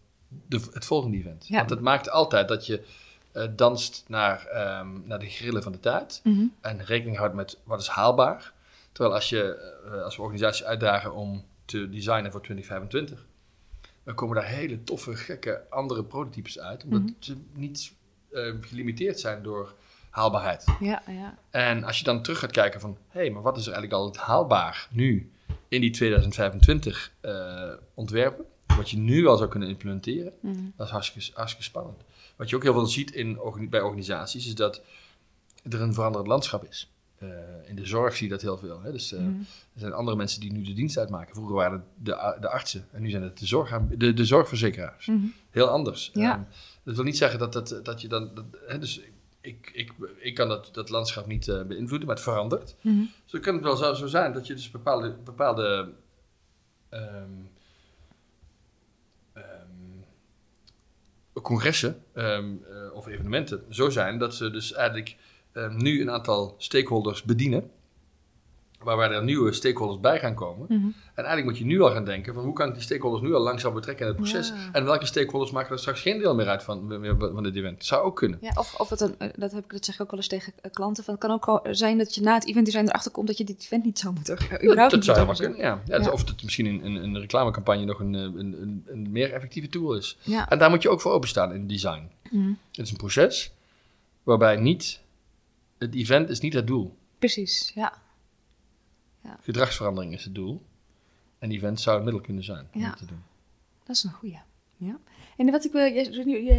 [0.48, 1.48] de, het volgende event.
[1.50, 2.84] Want het maakt altijd dat je
[3.34, 4.48] uh, danst naar,
[4.80, 6.22] um, naar de grillen van de tijd.
[6.24, 6.46] Mhm.
[6.62, 8.54] En rekening houdt met wat is haalbaar.
[8.94, 13.26] Terwijl als, je, uh, als we organisaties uitdagen om te designen voor 2025,
[14.04, 16.84] dan komen daar hele toffe, gekke andere prototypes uit.
[16.84, 17.94] Omdat mm ze niet
[18.32, 19.74] uh, gelimiteerd zijn door
[20.10, 20.66] haalbaarheid.
[20.80, 21.38] Ja, ja.
[21.50, 24.04] En als je dan terug gaat kijken van, hé, hey, maar wat is er eigenlijk
[24.04, 25.32] al haalbaar nu
[25.68, 27.12] in die 2025
[27.94, 28.46] ontwerpen?
[28.76, 30.64] wat je nu al zou kunnen implementeren, mhm.
[30.76, 32.04] dat is hartstikke, hartstikke spannend.
[32.36, 34.82] Wat je ook heel veel ziet in, bij organisaties, is dat
[35.70, 36.93] er een veranderd landschap is.
[37.24, 38.82] Uh, in de zorg zie je dat heel veel.
[38.82, 38.92] Hè?
[38.92, 39.46] Dus uh, mm.
[39.74, 41.36] er zijn andere mensen die nu de dienst uitmaken.
[41.36, 45.06] Vroeger waren het de, de artsen en nu zijn het de, zorg, de, de zorgverzekeraars.
[45.06, 45.34] Mm.
[45.50, 46.10] Heel anders.
[46.14, 46.36] Ja.
[46.36, 46.48] Um,
[46.84, 48.32] dat wil niet zeggen dat, dat, dat je dan...
[48.34, 49.02] Dat, hè, dus
[49.42, 52.76] ik, ik, ik kan dat, dat landschap niet uh, beïnvloeden, maar het verandert.
[52.82, 53.10] Mm.
[53.24, 55.92] Dus dan kan het wel zo, zo zijn dat je dus bepaalde, bepaalde
[56.90, 57.52] um,
[61.42, 65.16] congressen um, uh, of evenementen zo zijn dat ze dus eigenlijk
[65.78, 67.72] nu een aantal stakeholders bedienen.
[68.84, 70.66] Waarbij er nieuwe stakeholders bij gaan komen.
[70.70, 70.94] Mm -hmm.
[71.14, 73.34] En eigenlijk moet je nu al gaan denken: van hoe kan ik die stakeholders nu
[73.34, 74.48] al langzaam betrekken in het proces?
[74.48, 74.56] Ja.
[74.72, 77.00] En welke stakeholders maken er straks geen deel meer uit van,
[77.34, 77.78] van dit event?
[77.78, 78.38] Dat zou ook kunnen.
[78.42, 80.28] Ja, of, of het een, eh, dat, heb ik, dat zeg ik ook wel eens
[80.28, 83.12] tegen eh, klanten: van, het kan ook zijn dat je na het event design erachter
[83.12, 84.38] komt dat je dit event niet zou moeten.
[84.62, 85.82] Uh, dat, dat zou helemaal kunnen, ja.
[85.86, 86.12] ja, ja.
[86.12, 89.96] Of het misschien in een, een reclamecampagne nog een, een, een, een, meer effectieve tool
[89.96, 90.18] is.
[90.22, 90.50] Ja.
[90.50, 92.10] En daar moet je ook voor openstaan in design.
[92.30, 92.58] Mm.
[92.72, 93.52] Het is een proces
[94.24, 95.02] waarbij niet
[95.84, 96.98] het event is niet het doel.
[97.20, 98.02] Precies, ja.
[99.22, 99.38] ja.
[99.42, 100.62] Gedragsverandering is het doel.
[101.40, 102.94] En event zou het middel kunnen zijn om ja.
[102.94, 103.24] te doen.
[103.84, 104.40] Dat is een goede.
[104.78, 105.00] Ja.
[105.38, 106.10] En wat ik wil, jij,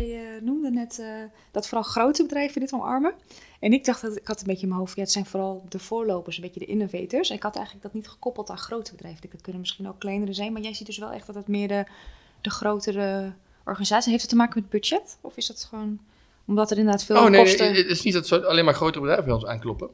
[0.07, 3.15] jij noemde net uh, dat vooral grote bedrijven dit omarmen.
[3.61, 5.65] En ik dacht dat ik had een beetje in mijn hoofd, ja, het zijn vooral
[5.69, 7.31] de voorlopers, een beetje de innovators.
[7.31, 9.31] En ik had eigenlijk dat niet gekoppeld aan grote bedrijven.
[9.31, 11.69] Dat kunnen misschien ook kleinere zijn, maar jij ziet dus wel echt dat het meer
[11.69, 11.87] de,
[12.41, 13.33] de grotere
[13.65, 14.11] organisaties.
[14.11, 15.19] Heeft het te maken met budget?
[15.21, 16.01] Of is dat gewoon
[16.47, 17.73] omdat er inderdaad veel oh, nee, kosten...
[17.73, 19.91] Nee, het is niet dat alleen maar grote bedrijven bij ons aankloppen.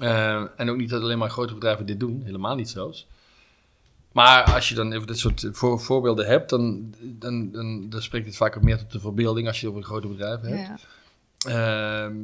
[0.00, 2.22] Uh, en ook niet dat alleen maar grote bedrijven dit doen.
[2.24, 3.06] Helemaal niet zelfs.
[4.12, 8.26] Maar als je dan even dit soort voor, voorbeelden hebt, dan, dan, dan, dan, spreekt
[8.26, 10.86] het vaak ook meer tot de verbeelding als je over grote bedrijven hebt.
[11.38, 12.06] Ja.
[12.06, 12.14] Uh,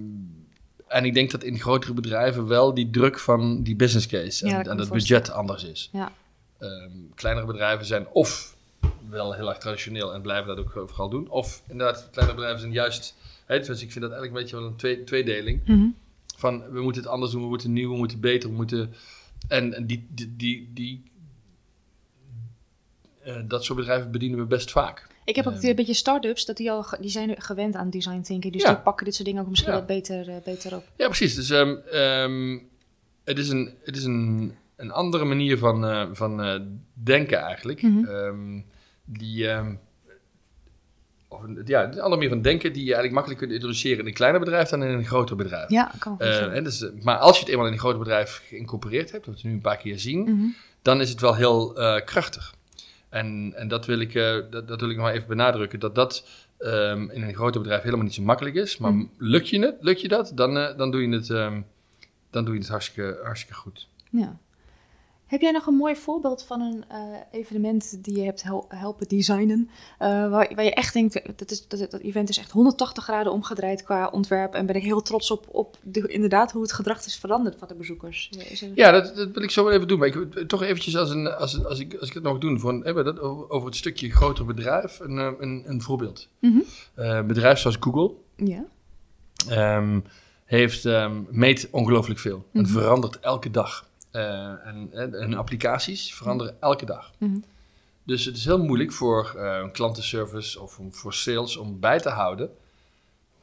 [0.87, 4.67] en ik denk dat in grotere bedrijven wel die druk van die business case en,
[4.69, 5.91] en dat budget anders is.
[5.93, 6.13] Ja.
[6.59, 8.52] Um, kleinere bedrijven zijn of
[9.09, 11.29] wel heel erg traditioneel en blijven dat ook vooral doen.
[11.29, 13.17] Of inderdaad, kleine bedrijven zijn juist...
[13.47, 15.61] Hè, dus ik vind dat eigenlijk een beetje wel een twee, tweedeling.
[15.67, 15.97] Mm
[16.37, 18.95] Van, we moeten het anders doen, we moeten nieuw, we moeten beter, we moeten...
[19.49, 21.03] En, en die, die, die, die
[23.27, 25.07] uh, dat soort bedrijven bedienen we best vaak.
[25.25, 28.21] Ik heb ook uh, een beetje start-ups, dat die, al, die zijn gewend aan design
[28.21, 28.53] thinking.
[28.53, 28.69] Dus ja.
[28.69, 29.79] die pakken dit soort dingen ook misschien ja.
[29.79, 30.85] wat beter, uh, beter op.
[30.97, 31.35] Ja, precies.
[31.35, 32.69] Dus um, um,
[33.25, 37.83] het is, een, het is een, een andere manier van, van denken eigenlijk.
[37.83, 38.15] Mm -hmm.
[38.15, 38.65] um,
[39.05, 39.81] die, um,
[41.29, 44.41] of, ja, andere manier van denken die je eigenlijk makkelijk kunt introduceren in een kleiner
[44.41, 45.71] bedrijf dan in een groter bedrijf.
[45.71, 49.13] Ja, kan uh, en dus, Maar als je het eenmaal in een groter bedrijf geïncorporeerd
[49.13, 50.55] hebt, wat we nu een paar keer zien, mm -hmm.
[50.83, 52.55] dan is het wel heel uh, krachtig.
[53.09, 56.27] En, en dat, wil ik, uh, dat, dat, wil ik nog even benadrukken, dat dat
[56.59, 58.79] um, in een groter bedrijf helemaal niet zo makkelijk is.
[58.79, 59.11] Maar mm.
[59.19, 61.67] lukt je het, lukt je dat, dan, dan, doe, je het, um,
[62.31, 63.89] dan doe je het hartstikke, hartstikke goed.
[64.11, 64.39] Ja
[65.33, 66.99] Heb jij nog een mooi voorbeeld van een uh,
[67.31, 69.69] evenement die je hebt helpen designen?
[69.69, 73.33] Uh, waar, waar, je echt denkt, dat, is, dat, dat, event is echt 180 graden
[73.33, 74.55] omgedraaid qua ontwerp.
[74.55, 77.69] En ben ik heel trots op, op de, inderdaad hoe het gedrag is veranderd van
[77.69, 78.31] de bezoekers.
[78.75, 79.99] Ja, dat, dat, wil ik zo wel even doen.
[79.99, 82.71] Maar ik toch eventjes als, een, als, als, ik, als ik het nog doe, voor
[82.71, 86.29] een, dat, over het stukje groter bedrijf, een, eh, een, een voorbeeld.
[86.39, 86.65] Mm
[87.27, 88.13] bedrijf zoals Google.
[88.37, 88.65] Ja.
[89.77, 90.05] Um,
[90.45, 92.47] heeft um, meet ongelooflijk veel.
[92.53, 92.73] En mhm.
[92.73, 93.91] verandert elke dag.
[94.13, 97.13] Uh, en, en, applicaties veranderen elke dag.
[97.19, 97.39] Mhm.
[98.05, 102.09] Dus het is heel moeilijk voor uh, een klantenservice of voor sales om bij te
[102.09, 102.51] houden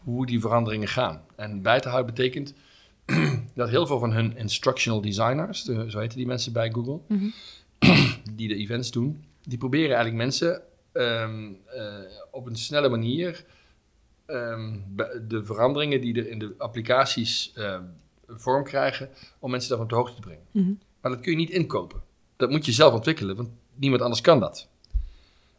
[0.03, 1.21] hoe die veranderingen gaan.
[1.35, 2.53] En bij te houden betekent
[3.55, 7.29] dat heel veel van hun instructional designers, de, zo heten die mensen bij Google, mhm.
[8.37, 10.61] die de events doen, die proberen eigenlijk mensen
[10.93, 11.83] um, uh,
[12.31, 13.45] op een snelle manier
[14.27, 14.85] um,
[15.27, 17.79] de veranderingen die er in de applicaties uh,
[18.29, 20.45] vorm krijgen, om mensen daarvan op de hoogte te brengen.
[20.51, 20.73] Mhm.
[21.01, 22.01] Maar dat kun je niet inkopen.
[22.37, 24.67] Dat moet je zelf ontwikkelen, want niemand anders kan dat.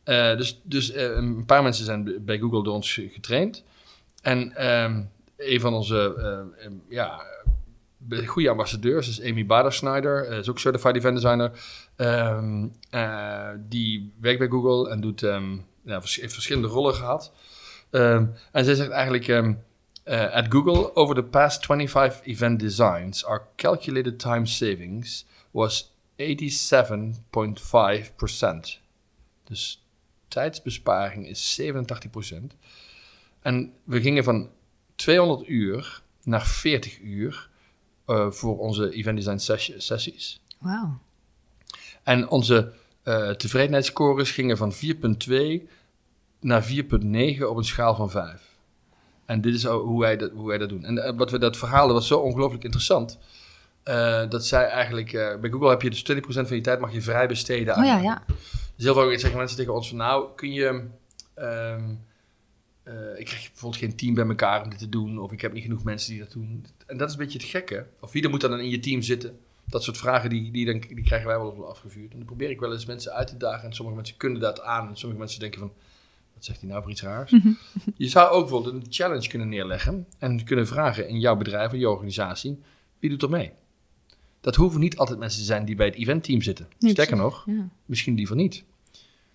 [0.04, 3.64] Uh, dus dus uh, een paar mensen zijn bij Google door ons getraind.
[4.22, 6.14] En um, een van onze
[6.62, 7.22] uh, ja,
[8.26, 10.28] goede ambassadeurs is Amy Bader-Schneider.
[10.28, 11.50] is ook certified event designer.
[11.96, 12.72] Um,
[13.68, 17.32] die werkt bij Google en doet, um, ja, heeft verschillende rollen gehad.
[17.90, 19.26] en zij zegt eigenlijk...
[20.10, 28.80] Uh, at Google, over the past 25 event designs, our calculated time savings was 87,5%.
[29.44, 29.84] Dus
[30.28, 31.64] tijdsbesparing is 87%.
[33.40, 34.50] En we gingen van
[34.94, 37.50] 200 uur naar 40 uur
[38.06, 39.38] uh, voor onze event design
[39.78, 40.40] sessies.
[40.58, 40.98] Wauw.
[42.02, 42.72] En onze
[43.04, 44.78] uh, tevredenheidsscores gingen van 4,2
[46.40, 46.72] naar 4,9
[47.42, 48.49] op een schaal van 5.
[49.30, 50.84] En dit is hoe wij dat, hoe wij dat doen.
[50.84, 53.18] En uh, wat we dat verhaal was zo ongelooflijk interessant.
[53.84, 56.92] Uh, dat zij eigenlijk, uh, bij Google heb je dus 20% van je tijd mag
[56.92, 57.82] je vrij besteden aan.
[57.82, 58.24] Oh ja, ja.
[58.76, 60.66] Dus heel vaak zeggen mensen tegen ons van nou, kun je,
[61.38, 62.04] um,
[63.16, 65.18] ik krijg bijvoorbeeld geen team bij elkaar om dit te doen.
[65.18, 66.66] Of ik heb niet genoeg mensen die dat doen.
[66.86, 67.86] En dat is een beetje het gekke.
[68.00, 69.38] Of wie er moet dan in je team zitten.
[69.64, 72.12] Dat soort vragen die, die, dan, die krijgen wij wel afgevuurd.
[72.12, 73.68] En dan probeer ik wel eens mensen uit te dagen.
[73.68, 74.88] En sommige mensen kunnen dat aan.
[74.88, 75.72] En sommige mensen denken van
[76.40, 77.30] wat zegt hij nou voor iets raars?
[77.30, 77.52] Mhm.
[77.96, 81.78] je zou ook bijvoorbeeld een challenge kunnen neerleggen en kunnen vragen in jouw bedrijf of
[81.78, 82.58] je organisatie,
[82.98, 83.52] wie doet er mee?
[84.40, 86.68] Dat hoeven niet altijd mensen te zijn die bij het eventteam zitten.
[86.78, 87.68] Sterker nog, ja.
[87.86, 88.64] misschien liever niet.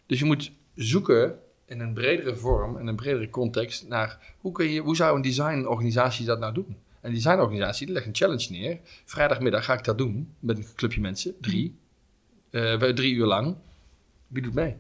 [0.05, 4.65] Dus je moet zoeken in een bredere vorm, in een bredere context, naar hoe, kun
[4.65, 6.77] je, hoe zou een designorganisatie dat nou doen?
[7.01, 8.79] Een designorganisatie die legt een challenge neer.
[9.05, 11.75] Vrijdagmiddag ga ik dat doen met een clubje mensen, drie,
[12.51, 13.55] uh, drie uur lang.
[14.27, 14.75] Wie doet mee?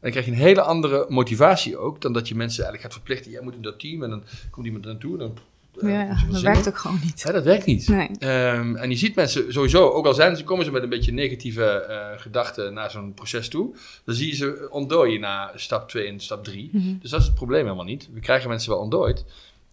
[0.00, 3.30] Dan krijg je een hele andere motivatie ook dan dat je mensen eigenlijk gaat verplichten.
[3.30, 5.18] Jij moet in dat team en dan komt iemand naartoe.
[5.18, 5.38] Dan,
[5.80, 7.32] uh, ja, dat werkt ook gewoon niet.
[7.32, 7.88] dat werkt niet.
[7.88, 8.08] Nee.
[8.08, 11.12] Um, en je ziet mensen sowieso, ook al zijn ze, komen ze met een beetje
[11.12, 16.06] negatieve uh, gedachten naar zo'n proces toe, dan zie je ze ontdooien na stap 2
[16.06, 16.68] en stap 3.
[16.72, 16.98] Mm -hmm.
[17.00, 18.08] Dus dat is het probleem helemaal niet.
[18.12, 19.24] We krijgen mensen wel ontdooid,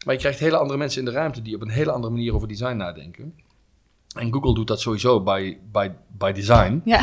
[0.05, 2.36] maar je krijgt hele andere mensen in de ruimte die op een hele andere manier
[2.36, 3.33] over design nadenken.
[4.13, 6.82] En Google doet dat sowieso by, by, by design.
[6.86, 7.02] Ja.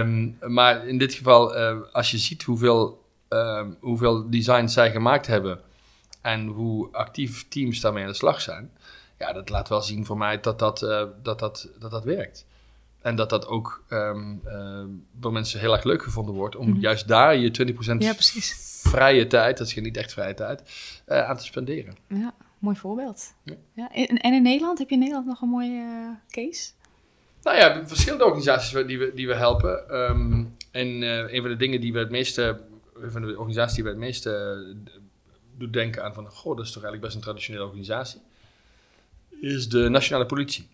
[0.00, 5.26] Um, maar in dit geval, uh, als je ziet hoeveel, um, hoeveel designs zij gemaakt
[5.26, 5.60] hebben
[6.20, 8.70] en hoe actief teams daarmee aan de slag zijn,
[9.18, 12.46] ja, dat laat wel zien voor mij dat dat, uh, dat, dat, dat, dat werkt.
[13.02, 16.72] En dat dat ook um, uh, door mensen heel erg leuk gevonden wordt om mm
[16.72, 16.80] -hmm.
[16.80, 18.14] juist daar je 20% ja,
[18.82, 20.62] vrije tijd, dat is niet echt vrije tijd,
[21.06, 21.96] aan te spenderen.
[22.08, 23.34] Ja mooi voorbeeld.
[23.44, 23.54] Ja.
[23.74, 23.92] ja.
[23.92, 26.70] En in Nederland, heb je in Nederland nog een mooie uh, case?
[27.42, 29.94] Nou ja, verschillende organisaties die we, die we helpen.
[29.94, 32.60] Um, en uh, een van de dingen die we het meeste,
[32.94, 34.92] van de organisaties die we het meeste uh,
[35.56, 38.20] doet denken aan van, goh, dat is toch eigenlijk best een traditionele organisatie,
[39.40, 40.68] is de nationale politie.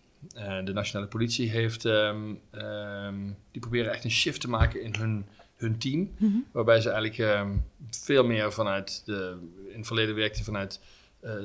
[0.63, 5.25] De nationale politie heeft, um, um, die proberen echt een shift te maken in hun,
[5.55, 6.45] hun team, mm -hmm.
[6.51, 7.47] waarbij ze eigenlijk
[7.89, 9.37] veel meer vanuit de,
[9.69, 10.79] in het verleden werkten vanuit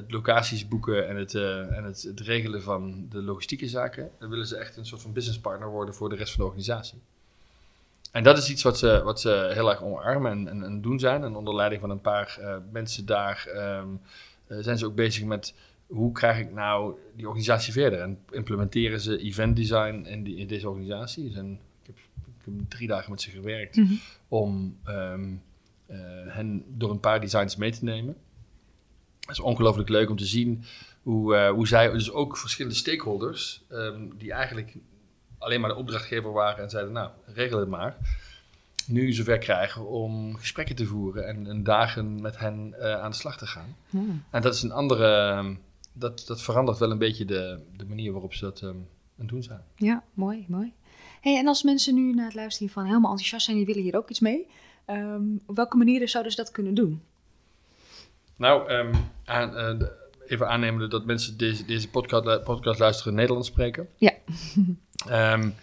[0.09, 4.11] locaties boeken en, het, uh, en het, het, regelen van de logistieke zaken.
[4.18, 6.47] Dan willen ze echt een soort van business partner worden voor de rest van de
[6.47, 6.99] organisatie.
[8.11, 10.99] En dat is iets wat ze, wat ze heel erg omarmen en, en, en doen
[10.99, 11.25] zijn.
[11.25, 13.47] En onder leiding van een paar uh, mensen daar
[13.81, 14.01] um,
[14.62, 15.55] zijn ze ook bezig met
[15.87, 18.01] hoe krijg ik nou die organisatie verder.
[18.01, 21.25] En implementeren ze event design in, die, in deze organisatie.
[21.25, 21.47] Dus ik,
[21.83, 23.99] heb, ik, heb, drie dagen met ze gewerkt mm -hmm.
[24.29, 25.42] om um,
[26.27, 28.16] hen door een paar designs mee te nemen.
[29.23, 30.65] Het is ongelooflijk leuk om te zien
[31.03, 34.77] hoe, uh, hoe zij, dus ook verschillende stakeholders, um, die eigenlijk
[35.39, 37.97] alleen maar de opdrachtgever waren en zeiden, nou, regel het maar.
[38.87, 43.17] Nu zover krijgen om gesprekken te voeren en, en dagen met hen uh, aan de
[43.17, 43.77] slag te gaan.
[43.91, 44.25] Hmm.
[44.31, 45.61] En dat is een andere, um,
[45.93, 49.29] dat, dat verandert wel een beetje de, de manier waarop ze dat um, aan het
[49.29, 49.63] doen zijn.
[49.77, 50.73] Ja, mooi, mooi.
[51.21, 53.97] Hey, en als mensen nu naar het luisteren van helemaal enthousiast zijn, die willen hier
[53.97, 54.47] ook iets mee.
[54.87, 57.03] Um, op welke manieren zouden ze dat kunnen doen?
[58.42, 58.90] Nou, um,
[59.24, 59.88] aan, uh,
[60.26, 63.88] even aannemen dat mensen deze, deze podcast, podcast luisteren Nederlands spreken.
[63.96, 64.12] Ja.
[65.33, 65.42] um,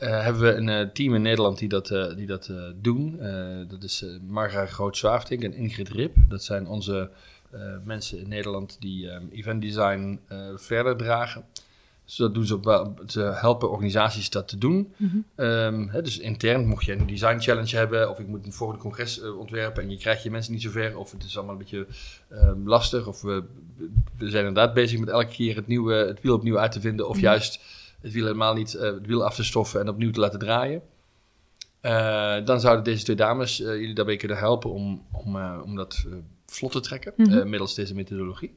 [0.00, 3.18] uh, hebben we een uh, team in Nederland die dat, die dat doen.
[3.68, 6.16] dat is Marga Groot-Zwaafdink en Ingrid Rip.
[6.28, 7.10] Dat zijn onze
[7.84, 10.20] mensen in Nederland die um, event design
[10.56, 11.44] verder dragen.
[12.10, 14.94] Dus dat doen ze op, ze helpen organisaties dat te doen.
[14.96, 15.46] Mm -hmm.
[15.46, 18.82] um, hè, dus intern, mocht je een design challenge hebben, of ik moet een volgende
[18.82, 21.60] congres uh, ontwerpen en je krijgt je mensen niet zover, of het is allemaal een
[21.60, 21.86] beetje
[22.32, 23.42] um, lastig, of we,
[24.16, 27.08] we zijn inderdaad bezig met elke keer het, nieuwe, het wiel opnieuw uit te vinden,
[27.08, 27.30] of mm -hmm.
[27.30, 27.60] juist
[28.00, 30.82] het wiel helemaal niet, uh, het wiel af te stoffen en opnieuw te laten draaien.
[31.82, 36.06] Uh, dan zouden deze twee dames jullie daarbij kunnen helpen om, om, om dat
[36.46, 37.48] vlot te trekken, mm -hmm.
[37.48, 38.54] middels deze methodologie.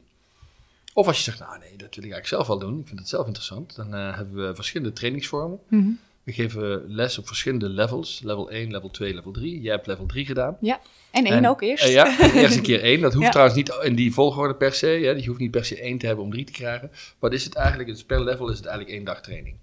[0.94, 2.80] Of als je zegt, nou nee, dat wil ik eigenlijk zelf wel doen.
[2.80, 3.76] Ik vind het zelf interessant.
[3.76, 5.58] Dan uh, hebben we verschillende trainingsvormen.
[5.68, 5.98] Mm -hmm.
[6.22, 8.20] We geven les op verschillende levels.
[8.24, 9.60] Level 1, level 2, level 3.
[9.60, 10.56] Jij hebt level 3 gedaan.
[10.60, 10.80] Ja,
[11.10, 11.84] en 1 ook eerst.
[11.84, 13.00] Uh, ja, eerst een keer 1.
[13.00, 13.30] Dat hoeft ja.
[13.30, 14.86] trouwens niet in die volgorde per se.
[14.86, 15.10] Hè.
[15.10, 16.90] Je hoeft niet per se 1 te hebben om 3 te krijgen.
[17.18, 17.88] Wat is het eigenlijk?
[17.88, 19.56] Dus per level is het eigenlijk één dag training.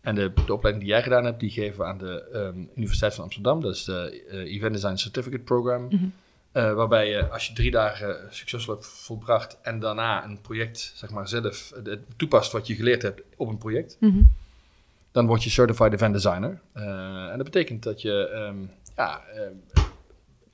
[0.00, 3.14] En de, de opleiding die jij gedaan hebt, die geven we aan de um, Universiteit
[3.14, 3.60] van Amsterdam.
[3.60, 5.82] Dat is de uh, Event Design Certificate Program.
[5.82, 6.12] Mm -hmm.
[6.56, 11.10] Uh, waarbij je, als je drie dagen succesvol hebt volbracht en daarna een project, zeg
[11.10, 14.32] maar, zelf uh, toepast wat je geleerd hebt op een project, mm -hmm.
[15.10, 16.60] dan word je Certified Event Designer.
[16.74, 19.22] Uh, en dat betekent dat je um, ja,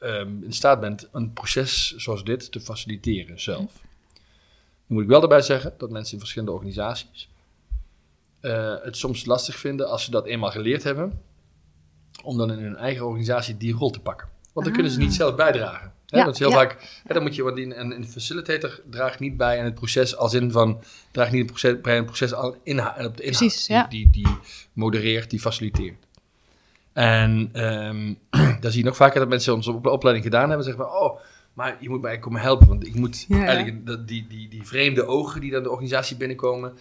[0.01, 3.61] um, in staat bent een proces zoals dit te faciliteren zelf.
[3.61, 4.21] Mm -hmm.
[4.87, 7.29] Nu moet ik wel erbij zeggen dat mensen in verschillende organisaties
[8.83, 11.21] het soms lastig vinden als ze dat eenmaal geleerd hebben,
[12.23, 14.29] om dan in hun eigen organisatie die rol te pakken.
[14.53, 14.73] Want dan ah.
[14.73, 15.92] kunnen ze niet zelf bijdragen.
[16.13, 16.19] Hè?
[16.19, 16.57] Ja, dat is heel ja.
[16.57, 20.17] vaak, hè, dan moet je, want een, een facilitator draagt niet bij aan het proces
[20.17, 23.39] als in van, draagt niet een proces, bij een proces al inha, op de inhoud.
[23.39, 23.87] Precies, ja.
[23.87, 24.37] die, die, die
[24.73, 26.07] modereert, die faciliteert.
[26.93, 28.19] En um,
[28.61, 31.21] dan zie je nog vaker dat mensen onze opleiding gedaan hebben en zeggen van, oh,
[31.53, 35.07] maar je moet mij komen helpen, want ik moet Ja, eigenlijk, die, die, die vreemde
[35.07, 36.73] ogen die dan de organisatie binnenkomen,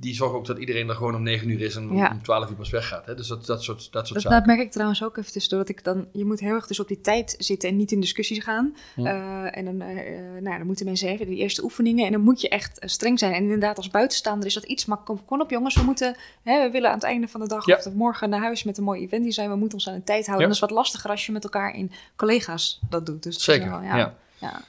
[0.00, 2.10] die zorgen ook dat iedereen er gewoon om 9 uur is en Ja.
[2.10, 3.06] om 12 uur pas weggaat.
[3.06, 3.14] Hè?
[3.14, 4.38] Dus dat, dat soort, dat soort Dat, zaken.
[4.38, 5.58] dat merk ik trouwens ook even tussendoor.
[5.58, 8.00] Dat ik dan, je moet heel erg dus op die tijd zitten en niet in
[8.00, 8.76] discussies gaan.
[8.96, 9.96] Eh, en dan, eh,
[10.32, 12.06] nou, ja, dan moeten mensen even die eerste oefeningen.
[12.06, 13.32] En dan moet je echt eh, streng zijn.
[13.32, 14.86] En inderdaad, als buitenstaander is dat iets.
[14.86, 17.66] Maar kom, op jongens, we moeten, hè, we willen aan het einde van de dag
[17.66, 17.76] Ja.
[17.76, 19.48] of morgen naar huis met een mooi event design.
[19.48, 20.34] We moeten ons aan de tijd houden.
[20.36, 20.42] Ja.
[20.42, 23.22] En dat is wat lastiger als je met elkaar in collega's dat doet.
[23.22, 24.14] Dus Zeker, wel, ja.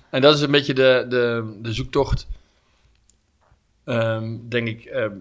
[0.10, 2.28] En dat is een beetje de, de, de zoektocht.
[3.90, 5.14] Ehm, denk ik, ehm,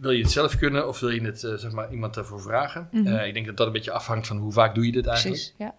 [0.00, 2.88] wil je het zelf kunnen of wil je het, eh, zeg maar, iemand daarvoor vragen?
[2.92, 3.06] Mhm.
[3.06, 5.36] Eh, ik denk dat dat een beetje afhangt van hoe vaak doe je dit eigenlijk.
[5.40, 5.74] Precies, ja.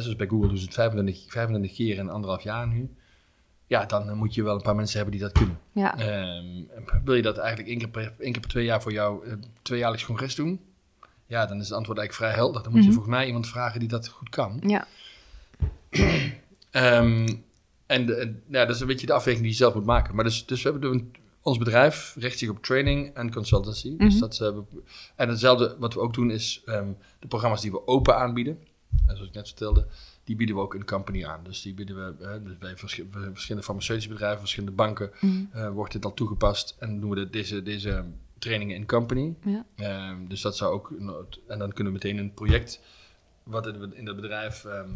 [0.00, 2.90] Zoals bij Google doen ze het 25, 25 keer in anderhalf jaar nu.
[3.66, 5.58] Ja, dan eh, moet je wel een paar mensen hebben die dat kunnen.
[5.72, 5.98] ja.
[5.98, 6.46] Ehm,
[7.04, 9.32] wil je dat eigenlijk één keer per, één keer per twee jaar voor jouw uh,
[9.62, 10.60] tweejaarlijks congres doen?
[11.26, 12.62] Ja, dan is het antwoord eigenlijk vrij helder.
[12.62, 12.96] Dan moet je Mhm.
[12.96, 14.60] volgens mij iemand vragen die dat goed kan.
[14.66, 14.86] ja.
[17.88, 20.14] En de, ja, dat is een beetje de afweging die je zelf moet maken.
[20.14, 23.96] Maar dus, dus we hebben een, ons bedrijf richt zich op training en consultancy.
[23.96, 24.20] Dus Mhm.
[24.20, 24.62] dat, eh, we-
[25.16, 28.58] en hetzelfde wat we ook doen is ehm, de programma's die we open aanbieden.
[29.06, 29.86] En zoals ik net vertelde,
[30.24, 31.40] die bieden we ook in company aan.
[31.44, 35.44] Dus die bieden we eh, dus bij verschi- bij verschillende farmaceutische bedrijven, verschillende banken Mhm.
[35.52, 36.76] eh, wordt dit al toegepast.
[36.78, 38.04] En doen we de, deze, deze
[38.38, 39.34] trainingen in company.
[39.44, 39.64] Ja.
[39.76, 40.92] Ehm, dus dat zou ook,
[41.48, 42.80] en dan kunnen we meteen een project
[43.42, 44.90] wat in, in dat bedrijf ehm,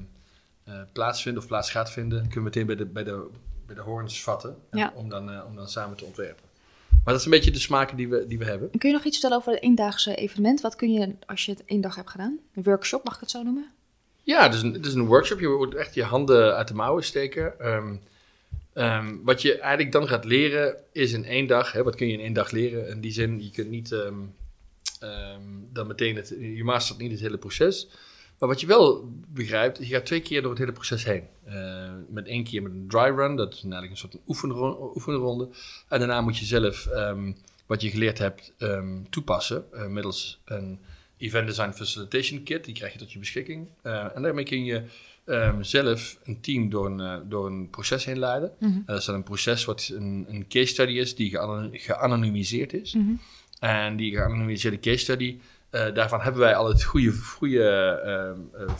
[0.64, 3.27] eh, plaatsvindt of plaats gaat vinden, kunnen we meteen bij de, bij de,
[3.66, 4.92] bij de horens vatten en Ja.
[4.96, 6.44] om, dan, eh, om dan samen te ontwerpen.
[6.88, 8.72] Maar dat is een beetje de smaken die we, die we hebben.
[8.72, 10.61] En Kun je nog iets vertellen over het eendaagse evenement?
[10.61, 12.38] Wat kun je als je het één dag hebt gedaan?
[12.55, 13.70] Een workshop, mag ik het zo noemen?
[14.22, 15.40] Ja, het is een, het is een workshop.
[15.40, 17.61] Je moet echt je handen uit de mouwen steken.
[17.61, 17.94] Ehm,
[18.72, 21.72] ehm, wat je eigenlijk dan gaat leren is in één dag.
[21.72, 22.88] Hè, wat kun je in één dag leren?
[22.88, 24.14] In die zin, je kunt niet ehm,
[25.72, 27.88] dan meteen het, je mastert niet het hele proces.
[28.43, 31.23] Maar wat je wel begrijpt, je gaat twee keer door het hele proces heen.
[31.45, 34.91] Eh, met één keer met een dry run, dat is eigenlijk een soort oefenronde.
[34.95, 35.49] oefenronde.
[35.89, 37.33] En daarna moet je zelf ehm,
[37.67, 40.79] wat je geleerd hebt ehm, toepassen eh, middels een
[41.17, 42.65] Event Design Facilitation Kit.
[42.65, 43.69] Die krijg je tot je beschikking.
[43.83, 44.83] Eh, en daarmee kun je
[45.25, 48.53] ehm, zelf een team door een, door een proces heen leiden.
[48.59, 48.73] Mhm.
[48.73, 52.73] En dat is dan een proces wat een, een case study is, die geano- geanonimiseerd
[52.73, 52.95] is.
[52.95, 53.13] Mhm.
[53.59, 55.39] En die geanonimiseerde case study,
[55.73, 57.65] eh, daarvan hebben wij al het goede, goede,
[58.05, 58.75] ehm, eh,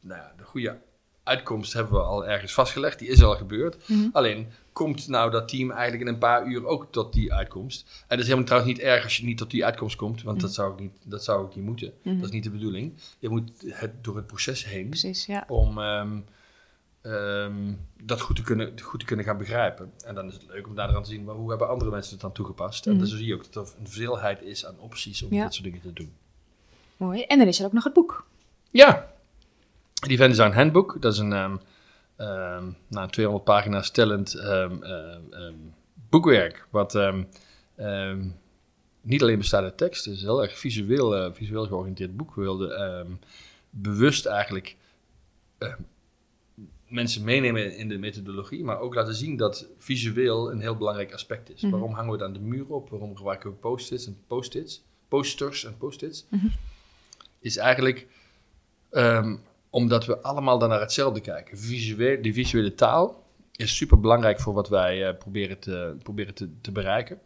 [0.00, 0.78] nou ja, de goede
[1.22, 2.98] uitkomst hebben we al ergens vastgelegd.
[2.98, 3.88] Die is al gebeurd.
[3.88, 4.08] Mhm.
[4.12, 7.80] Alleen komt nou dat team eigenlijk in een paar uur ook tot die uitkomst.
[8.00, 10.40] En dat is helemaal trouwens niet erg als je niet tot die uitkomst komt, want
[10.40, 11.92] dat, zou ik niet, dat zou ook niet moeten.
[12.02, 12.16] Mhm.
[12.16, 12.94] Dat is niet de bedoeling.
[13.18, 15.44] Je moet het, door het proces heen Precies, ja.
[15.48, 16.18] om ehm,
[17.02, 19.92] ehm, dat goed te, kunnen, goed te kunnen gaan begrijpen.
[20.04, 22.12] En dan is het leuk om daar aan te zien, maar hoe hebben andere mensen
[22.12, 22.86] het dan toegepast?
[22.86, 23.00] En Mhm.
[23.00, 25.42] dan zie je ook dat er een veelheid is aan opties om Ja.
[25.44, 26.12] dit soort dingen te doen.
[27.02, 27.22] Mooi.
[27.22, 28.26] En dan is er ook nog het boek.
[28.70, 29.12] Ja,
[29.92, 30.96] die Event Design Handbook.
[31.00, 31.60] Dat is een um,
[32.16, 34.80] um, nou, 200 pagina's tellend um,
[36.10, 36.66] boekwerk.
[36.70, 36.98] Wat
[39.00, 42.34] niet alleen bestaat uit tekst, het is een heel erg visueel, uh, visueel georiënteerd boek.
[42.34, 43.20] We wilden
[43.70, 44.76] bewust eigenlijk
[46.88, 51.50] mensen meenemen in de methodologie, maar ook laten zien dat visueel een heel belangrijk aspect
[51.50, 51.62] is.
[51.62, 51.72] Mhm.
[51.72, 52.90] Waarom hangen we het aan de muur op?
[52.90, 54.84] Waarom gebruiken we post-its en post-its?
[55.08, 56.26] Posters en post-its?
[56.28, 56.46] Mhm.
[57.42, 58.06] Is eigenlijk
[58.90, 59.40] um,
[59.70, 61.58] omdat we allemaal dan naar hetzelfde kijken.
[61.58, 66.48] Visueel, die visuele taal is super belangrijk voor wat wij uh, proberen, te, proberen te,
[66.60, 67.20] te bereiken.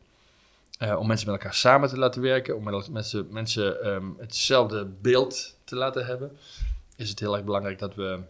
[0.82, 5.58] Uh, om mensen met elkaar samen te laten werken, om mensen, mensen um, hetzelfde beeld
[5.64, 6.36] te laten hebben,
[6.96, 8.20] is het heel erg belangrijk dat we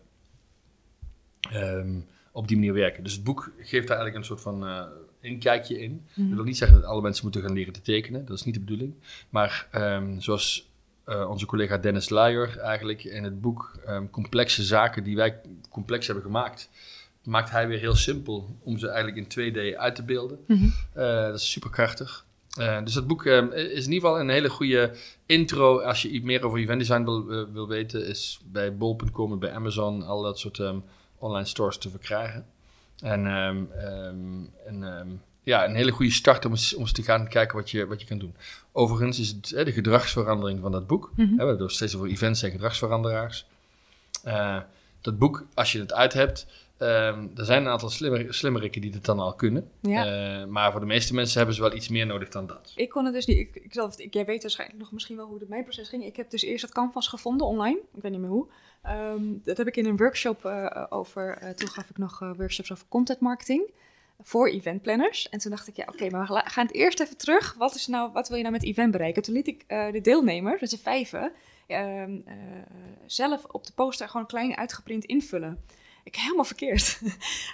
[1.52, 3.02] um, op die manier werken.
[3.02, 4.82] Dus het boek geeft daar eigenlijk een soort van uh,
[5.20, 6.06] inkijkje in.
[6.14, 8.44] Mm Dat wil niet zeggen dat alle mensen moeten gaan leren te tekenen, dat is
[8.44, 8.94] niet de bedoeling.
[9.28, 10.70] Maar um, zoals
[11.06, 15.40] uh, onze collega Dennis Luijer eigenlijk in het boek um, complexe zaken die wij
[15.70, 16.68] complex hebben gemaakt,
[17.22, 20.38] maakt hij weer heel simpel om ze eigenlijk in 2D uit te beelden.
[20.46, 20.72] Mm -hmm.
[20.96, 22.24] uh, dat is super krachtig.
[22.58, 24.92] Uh, dus dat boek uh, is in ieder geval een hele goede
[25.26, 25.80] intro.
[25.80, 30.02] Als je iets meer over event design wil, wil weten, is bij bol.com, bij Amazon,
[30.02, 30.82] al dat soort um,
[31.18, 32.46] online stores te verkrijgen.
[33.00, 33.26] En,
[34.66, 37.86] en ja, een hele goede start om eens, om eens te gaan kijken wat je,
[37.86, 38.34] wat je kan doen.
[38.72, 41.12] Overigens is het hè, de gedragsverandering van dat boek.
[41.14, 41.38] Mm -hmm.
[41.38, 43.46] hè, we hebben steeds over events en gedragsveranderaars.
[44.24, 44.60] Uh,
[45.00, 46.46] dat boek, als je het uit hebt,
[46.78, 49.70] um, er zijn een aantal slimmer, slimmerikken die het dan al kunnen.
[49.80, 50.40] Ja.
[50.40, 52.72] Uh, maar voor de meeste mensen hebben ze wel iets meer nodig dan dat.
[52.76, 53.38] Ik kon het dus niet.
[53.38, 56.04] Ik, ik, zelf, ik, jij weet waarschijnlijk nog misschien wel hoe het mijn proces ging.
[56.04, 57.78] Ik heb dus eerst het canvas gevonden online.
[57.94, 58.46] Ik weet niet meer hoe.
[58.86, 61.54] Um, dat heb ik in een workshop uh, over.
[61.54, 63.70] toen gaf ik nog workshops over content marketing
[64.22, 65.28] voor eventplanners.
[65.28, 67.54] En toen dacht ik, ja, oké, maar we gaan het eerst even terug.
[67.54, 69.22] Wat, is nou, wat wil je nou met event bereiken?
[69.22, 71.32] Toen liet ik uh, de deelnemers, dus de vijven,
[71.68, 72.14] uh, uh,
[73.06, 75.64] zelf op de poster gewoon klein uitgeprint invullen.
[76.04, 77.00] Ik helemaal verkeerd.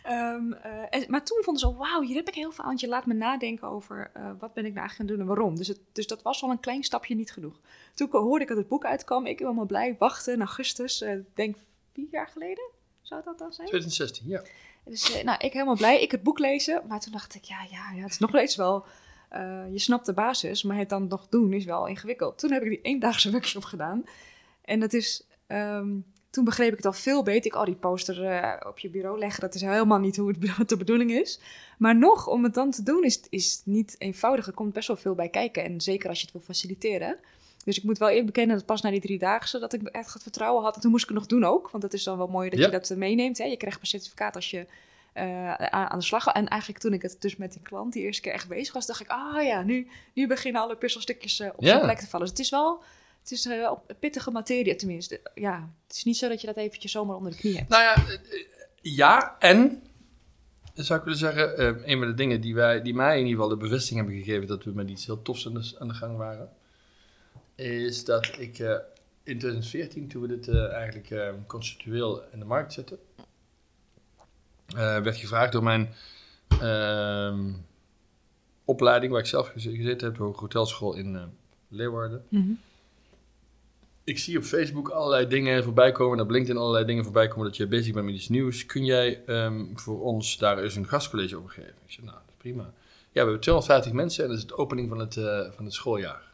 [0.08, 0.52] um,
[0.90, 2.76] en, maar toen vonden ze, wauw, hier heb ik heel veel aan.
[2.76, 5.56] Je laat me nadenken over wat ben ik nou eigenlijk gaan doen en waarom.
[5.56, 7.60] Dus, dus dat was al een klein stapje niet genoeg.
[7.94, 9.26] Toen hoorde ik dat het boek uitkwam.
[9.26, 11.04] Ik helemaal blij, wachten in augustus,
[11.34, 11.56] denk
[11.92, 12.70] vier jaar geleden.
[13.02, 13.68] Zou dat dan zijn?
[13.68, 14.42] 2016, ja.
[14.85, 16.03] Dus uh, nou, ik helemaal blij.
[16.03, 16.83] Ik het boek lezen.
[16.89, 18.85] Maar toen dacht ik, ja, ja, ja het is nog steeds wel...
[19.33, 22.39] Uh, je snapt de basis, maar het dan nog doen is wel ingewikkeld.
[22.39, 24.05] Toen heb ik die eendaagse workshop gedaan.
[24.64, 25.26] En dat is...
[25.49, 27.47] Um, toen begreep ik het al veel beter.
[27.47, 30.68] Ik al die poster uh, op je bureau leggen, dat is helemaal niet hoe het
[30.68, 31.41] de bedoeling is.
[31.78, 34.47] Maar nog, om het dan te doen, is, is niet eenvoudig.
[34.47, 35.64] Er komt best wel veel bij kijken.
[35.64, 37.18] En zeker als je het wil faciliteren.
[37.64, 40.12] Dus ik moet wel eerlijk bekennen dat pas na die drie dagen dat ik echt
[40.12, 40.74] het vertrouwen had.
[40.74, 42.58] En toen moest ik het nog doen ook, want dat is dan wel mooi dat
[42.58, 43.38] je dat eh, meeneemt.
[43.38, 43.44] Hè?
[43.44, 44.66] Je krijgt een certificaat als je
[45.16, 46.34] uh, aan de slag gaat.
[46.34, 48.86] En eigenlijk toen ik het dus met die klant die eerste keer echt bezig was,
[48.86, 51.68] dacht ik, ah oh, ja, nu, nu beginnen alle puzzelstukjes uh, op ja.
[51.68, 52.26] zijn plek te vallen.
[52.26, 52.82] Dus het is wel...
[53.20, 55.20] Het is uh, pittige materie tenminste.
[55.34, 57.68] Ja, het is niet zo dat je dat eventjes zomaar onder de knie hebt.
[57.68, 58.18] Nou ja,
[58.80, 59.82] ja en
[60.74, 63.58] zou ik willen zeggen, een van de dingen die, wij, die mij in ieder geval
[63.58, 66.16] de bevestiging hebben gegeven dat we met iets heel tofs aan de, aan de gang
[66.16, 66.50] waren,
[67.62, 68.70] is dat ik uh,
[69.22, 72.98] in 2014, toen we dit uh, eigenlijk uh, conceptueel in de markt zetten,
[74.74, 75.94] werd gevraagd door mijn
[76.60, 77.52] ehm,
[78.64, 81.32] opleiding, waar ik zelf gezeten heb, door hotelschool in
[81.68, 82.24] Leeuwarden.
[82.28, 82.60] Mm -hmm.
[84.04, 87.56] Ik zie op Facebook allerlei dingen voorbij komen, op LinkedIn allerlei dingen voorbij komen dat
[87.56, 88.66] je bezig bent met iets nieuws.
[88.66, 91.74] Kun jij um, voor ons daar eens een gastcollege over geven?
[91.84, 92.62] Ik zei, nou, dat is prima.
[92.62, 92.70] Ja,
[93.12, 95.14] we hebben 250 mensen en dat is de opening van het,
[95.54, 96.32] van het schooljaar.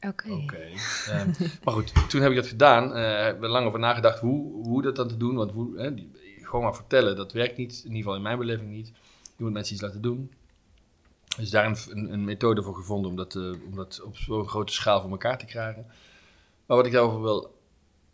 [0.00, 0.32] Oké.
[0.32, 0.72] Okay.
[1.10, 1.30] Ehm,
[1.64, 2.96] maar goed, toen heb ik dat gedaan.
[2.96, 5.34] Uh, heb er lang over nagedacht hoe, hoe dat dan te doen.
[5.34, 6.10] Want hoe, die,
[6.42, 7.72] gewoon maar vertellen, dat werkt niet.
[7.72, 8.92] In ieder geval in mijn beleving niet.
[9.36, 10.32] Je moet mensen iets laten doen.
[11.36, 14.72] Dus daar een, een, methode voor gevonden om dat, uh, om dat op zo'n grote
[14.72, 15.86] schaal voor elkaar te krijgen.
[16.66, 17.58] Maar wat ik daarover wil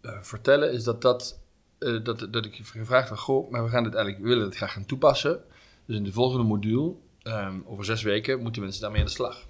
[0.02, 1.40] uh, vertellen is dat, dat,
[1.78, 4.72] dat, dat ik gevraagd heb: goh, maar we gaan dit eigenlijk, we willen het graag
[4.72, 5.42] gaan toepassen.
[5.86, 9.46] Dus in de volgende module, um, over zes weken, moeten mensen daarmee aan de slag.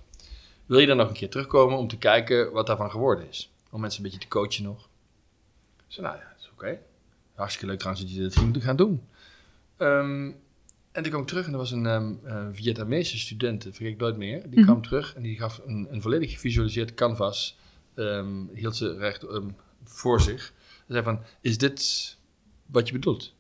[0.67, 3.53] Wil je dan nog een keer terugkomen om te kijken wat daarvan geworden is?
[3.71, 4.89] Om mensen een beetje te coachen nog.
[5.87, 6.55] Zo, nou ja, dat is oké.
[6.55, 6.81] Okay.
[7.35, 9.03] Hartstikke leuk trouwens dat je dit moet gaan doen.
[9.79, 10.27] Um,
[10.93, 13.99] en toen kwam ik terug en er was een um, uh, Vietnamese student, vergeet ik
[13.99, 14.41] nooit meer.
[14.41, 14.65] Die mm -hmm.
[14.65, 17.59] kwam terug en die gaf een, een volledig gevisualiseerd canvas.
[17.95, 19.25] Um, hield ze recht
[19.85, 20.53] voor zich.
[20.87, 22.17] Ze zei van, is dit
[22.67, 23.35] wat je bedoelt?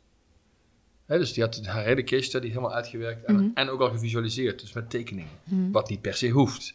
[1.04, 3.50] He, dus die had haar hele case study helemaal uitgewerkt en, mm -hmm.
[3.54, 5.30] en ook al gevisualiseerd, dus met tekeningen.
[5.44, 5.72] Mm -hmm.
[5.72, 6.74] Wat niet per se hoeft.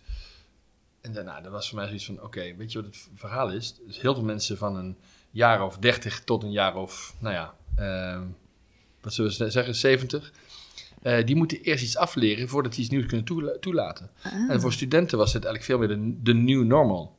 [1.01, 3.75] En daarna, dat was voor mij zoiets van, oké, weet je wat het verhaal is?
[3.87, 4.97] Dus heel veel mensen van een
[5.31, 8.21] jaar of 30 tot een jaar of, nou ja, uh,
[9.01, 10.31] wat zullen we zeggen, 70...
[11.03, 14.09] Uh, die moeten eerst iets afleren voordat die iets nieuws kunnen toela toelaten.
[14.21, 14.49] Ah.
[14.49, 17.17] En voor studenten was het eigenlijk veel meer de, de new normal.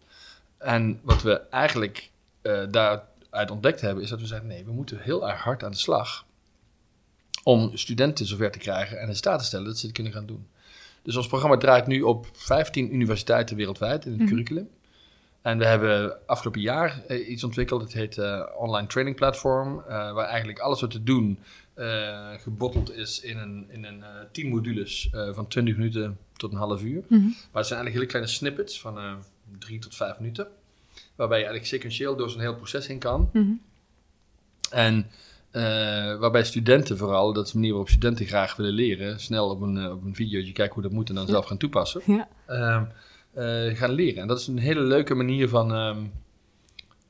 [0.58, 2.10] En wat we eigenlijk
[2.42, 5.70] uh, daaruit ontdekt hebben, is dat we zeiden: nee, we moeten heel erg hard aan
[5.70, 6.26] de slag
[7.42, 10.26] om studenten zover te krijgen en in staat te stellen dat ze het kunnen gaan
[10.26, 10.46] doen.
[11.03, 14.28] Dus ons programma draait nu op 15 universiteiten wereldwijd in het mhm.
[14.28, 14.68] curriculum.
[15.42, 19.84] En we hebben afgelopen jaar eh, iets ontwikkeld, het heet uh, Online Training Platform, uh,
[19.86, 21.38] waar eigenlijk alles wat te doen
[22.36, 27.05] gebotteld is in een, in een 10 modules van 20 minuten tot een half uur.
[27.09, 27.22] Mhm.
[27.22, 29.24] Maar het zijn eigenlijk hele kleine snippets van
[29.59, 30.48] 3 tot 5 minuten,
[31.14, 33.30] waarbij je eigenlijk sequentieel door zo'n heel proces in kan.
[33.32, 33.53] Mhm.
[34.70, 35.11] En
[36.20, 39.90] waarbij studenten vooral, dat is de manier waarop studenten graag willen leren, snel op een,
[39.90, 42.03] op een videootje kijken hoe dat moet en dan zelf gaan toepassen.
[42.07, 42.28] Ja.
[42.46, 42.84] Ehm,
[43.34, 44.22] uh, gaan leren.
[44.22, 46.12] En dat is een hele leuke manier van, um,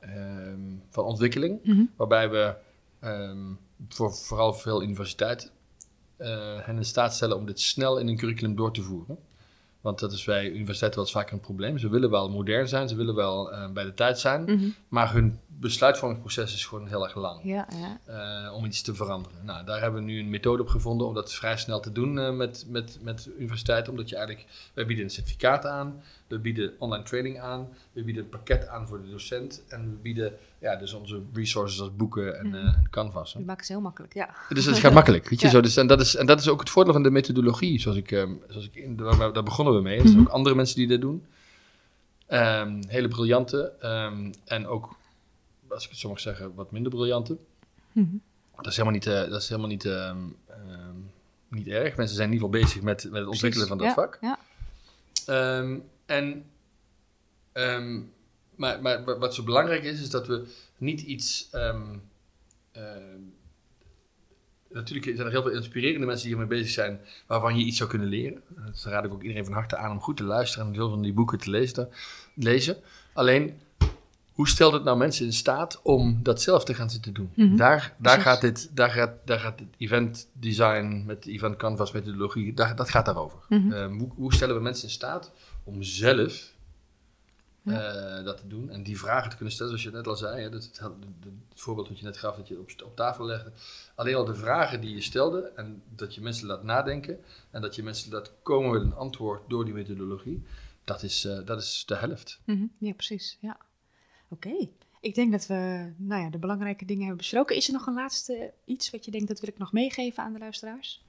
[0.01, 1.91] um, van ontwikkeling, mm -hmm.
[1.97, 2.55] waarbij we
[3.05, 5.51] um, voor vooral veel universiteiten
[6.63, 9.19] hen in staat stellen om dit snel in een curriculum door te voeren.
[9.81, 11.79] Want dat is bij universiteiten wel eens vaker een probleem.
[11.79, 14.75] Ze willen wel modern zijn, ze willen wel uh, bij de tijd zijn, mm -hmm.
[14.89, 17.69] maar hun besluitvormingsproces is gewoon heel erg lang ja,
[18.07, 18.47] ja.
[18.47, 19.45] Uh, om iets te veranderen.
[19.45, 22.17] Nou, daar hebben we nu een methode op gevonden om dat vrij snel te doen
[22.17, 23.93] uh, met, met, met universiteiten.
[23.93, 28.23] Omdat je eigenlijk, wij bieden een certificaat aan, we bieden online training aan, we bieden
[28.23, 32.39] een pakket aan voor de docent en we bieden ja, dus onze resources als boeken
[32.39, 33.33] en, uh, en canvas.
[33.33, 34.35] Je maakt het heel makkelijk, ja.
[34.49, 35.53] Dus het gaat makkelijk, weet je ja.
[35.53, 35.61] zo.
[35.61, 38.11] Dus, en, dat is, en dat is ook het voordeel van de methodologie, zoals ik,
[38.11, 39.95] um, zoals ik in, daar, daar begonnen we mee.
[39.95, 40.27] Er zijn mm -hmm.
[40.27, 41.27] ook andere mensen die dit doen.
[42.29, 44.97] Um, hele briljante um, en ook
[45.69, 47.37] als ik het zo mag zeggen, wat minder briljante.
[47.93, 48.21] Mm
[48.57, 49.89] Dat is helemaal niet, uh, dat is helemaal niet,
[51.49, 51.97] niet erg.
[51.97, 54.19] Mensen zijn in ieder geval bezig met, met het ontwikkelen van dat vak.
[54.21, 54.39] Ja.
[56.07, 56.45] En,
[58.61, 60.47] maar, maar wat zo belangrijk is, is dat we
[60.77, 61.51] niet iets.
[64.69, 67.91] natuurlijk zijn er heel veel inspirerende mensen die hiermee bezig zijn, waarvan je iets zou
[67.91, 68.43] kunnen leren.
[68.49, 71.03] Dat raad ik ook iedereen van harte aan om goed te luisteren en veel van
[71.03, 71.89] die boeken te lezen.
[72.35, 72.77] lezen.
[73.13, 73.61] Alleen
[74.41, 77.31] hoe stelt het nou mensen in staat om dat zelf te gaan zitten doen?
[77.35, 77.57] Mhm.
[77.57, 81.93] daar, daar, gaat dit, daar, gaat, daar gaat het event design met de event canvas
[81.93, 83.39] methodologie, daar, dat gaat daarover.
[83.49, 85.33] Mm hoe, hoe, stellen we mensen in staat
[85.65, 86.53] om zelf
[87.65, 90.43] uh, dat te doen en die vragen te kunnen stellen, zoals je net al zei.
[90.43, 93.53] Hè, dat, het, het, voorbeeld dat je net gaf, dat je op, op tafel legde.
[93.95, 97.75] Alleen al de vragen die je stelde en dat je mensen laat nadenken en dat
[97.75, 100.43] je mensen laat komen met een antwoord door die methodologie,
[100.85, 102.41] dat is, uh, dat is de helft.
[102.45, 102.73] Mm -hmm.
[102.79, 103.39] Ja, precies.
[103.41, 103.61] Ja.
[104.29, 104.69] Oké.
[105.01, 107.57] Ik denk dat we nou ja, de belangrijke dingen hebben besproken.
[107.57, 110.33] Is er nog een laatste iets wat je denkt dat wil ik nog meegeven aan
[110.33, 111.05] de luisteraars?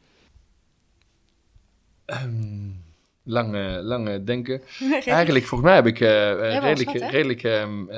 [2.05, 2.83] Um,
[3.23, 4.61] lange, lange denken.
[5.05, 7.89] Eigenlijk, volgens mij heb ik uh, redelijk, redelijk um,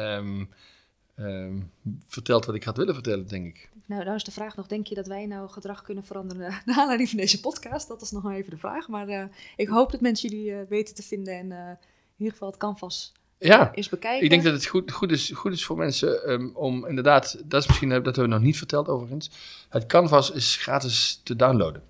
[1.15, 1.71] um,
[2.07, 3.69] verteld wat ik had willen vertellen, denk ik.
[3.85, 6.77] Nou, nou is de vraag nog, denk je dat wij nou gedrag kunnen veranderen naar
[6.77, 7.87] aanleiding van deze podcast?
[7.87, 8.87] Dat is nog even de vraag.
[8.87, 11.77] Maar ik hoop dat mensen jullie weten te vinden en in
[12.17, 13.13] ieder geval het canvas
[13.47, 14.23] ja, eens bekijken.
[14.23, 17.61] Ik denk dat het goed, goed, is, goed is voor mensen um, om inderdaad, dat
[17.61, 19.31] is misschien dat hebben we nog niet verteld overigens.
[19.69, 21.83] Het canvas is gratis te downloaden.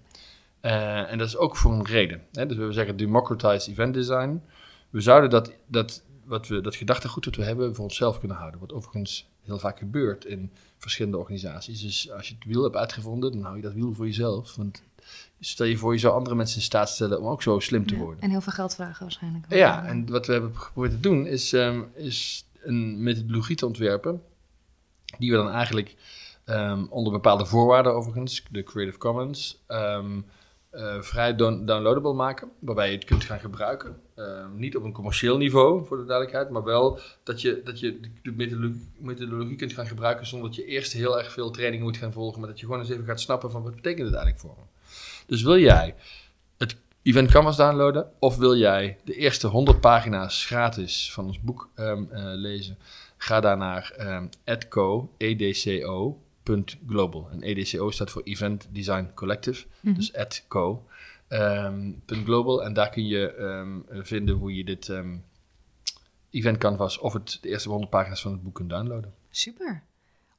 [0.66, 2.22] Uh, en dat is ook voor een reden.
[2.32, 2.46] Hè?
[2.46, 4.42] Dus we zeggen democratize event design.
[4.90, 8.60] We zouden dat, dat, wat we, dat gedachtegoed dat we hebben voor onszelf kunnen houden.
[8.60, 11.82] Wat overigens heel vaak gebeurt in verschillende organisaties.
[11.82, 14.56] Dus als je het wiel hebt uitgevonden, dan hou je dat wiel voor jezelf.
[14.56, 14.84] Want
[15.40, 17.96] Stel je voor, je zou andere mensen in staat stellen om ook zo slim te
[17.96, 18.22] worden.
[18.22, 19.46] en heel veel geld vragen waarschijnlijk.
[19.50, 24.22] Ja, en wat we hebben geprobeerd te doen is, um, is een methodologie te ontwerpen.
[25.18, 25.96] Die we dan eigenlijk
[26.46, 30.26] um, onder bepaalde voorwaarden overigens, de Creative Commons, um,
[30.74, 32.52] uh, vrij downloadable maken.
[32.60, 33.96] Waarbij je het kunt gaan gebruiken.
[34.56, 36.50] niet op een commercieel niveau, voor de duidelijkheid.
[36.50, 38.32] Maar wel dat je, dat je de
[38.98, 42.40] methodologie, kunt gaan gebruiken zonder dat je eerst heel erg veel training moet gaan volgen.
[42.40, 44.64] Maar dat je gewoon eens even gaat snappen van wat betekent het eigenlijk voor me.
[45.28, 45.96] Dus wil jij
[46.58, 51.70] het Event Canvas downloaden of wil jij de eerste 100 pagina's gratis van ons boek
[51.76, 52.78] um, uh, lezen?
[53.18, 55.10] Ga daar naar um, edco,
[56.44, 57.30] edco.global.
[57.32, 59.94] En EDCO staat voor Event Design Collective, -hmm.
[59.94, 60.86] dus edco.
[61.30, 65.24] Um, .global en daar kun je um, vinden hoe je dit um,
[66.30, 69.14] Event Canvas of het, de eerste 100 pagina's van het boek kunt downloaden.
[69.30, 69.84] Super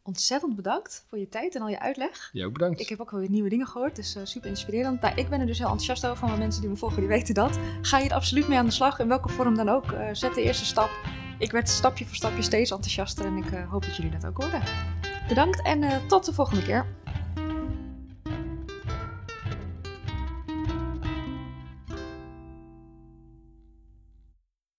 [0.04, 2.30] ontzettend bedankt voor je tijd en al je uitleg.
[2.32, 2.80] Jij ook bedankt.
[2.80, 5.00] Ik heb ook wel weer nieuwe dingen gehoord, dus uh, super inspirerend.
[5.00, 7.34] Nou, ik ben er dus heel enthousiast over, maar mensen die me volgen, die weten
[7.34, 7.58] dat.
[7.82, 9.92] Ga je er absoluut mee aan de slag, in welke vorm dan ook.
[9.92, 10.90] Uh, zet de eerste stap.
[11.38, 14.36] Ik werd stapje voor stapje steeds enthousiaster en ik uh, hoop dat jullie dat ook
[14.36, 14.62] worden.
[15.28, 16.86] Bedankt en tot de volgende keer.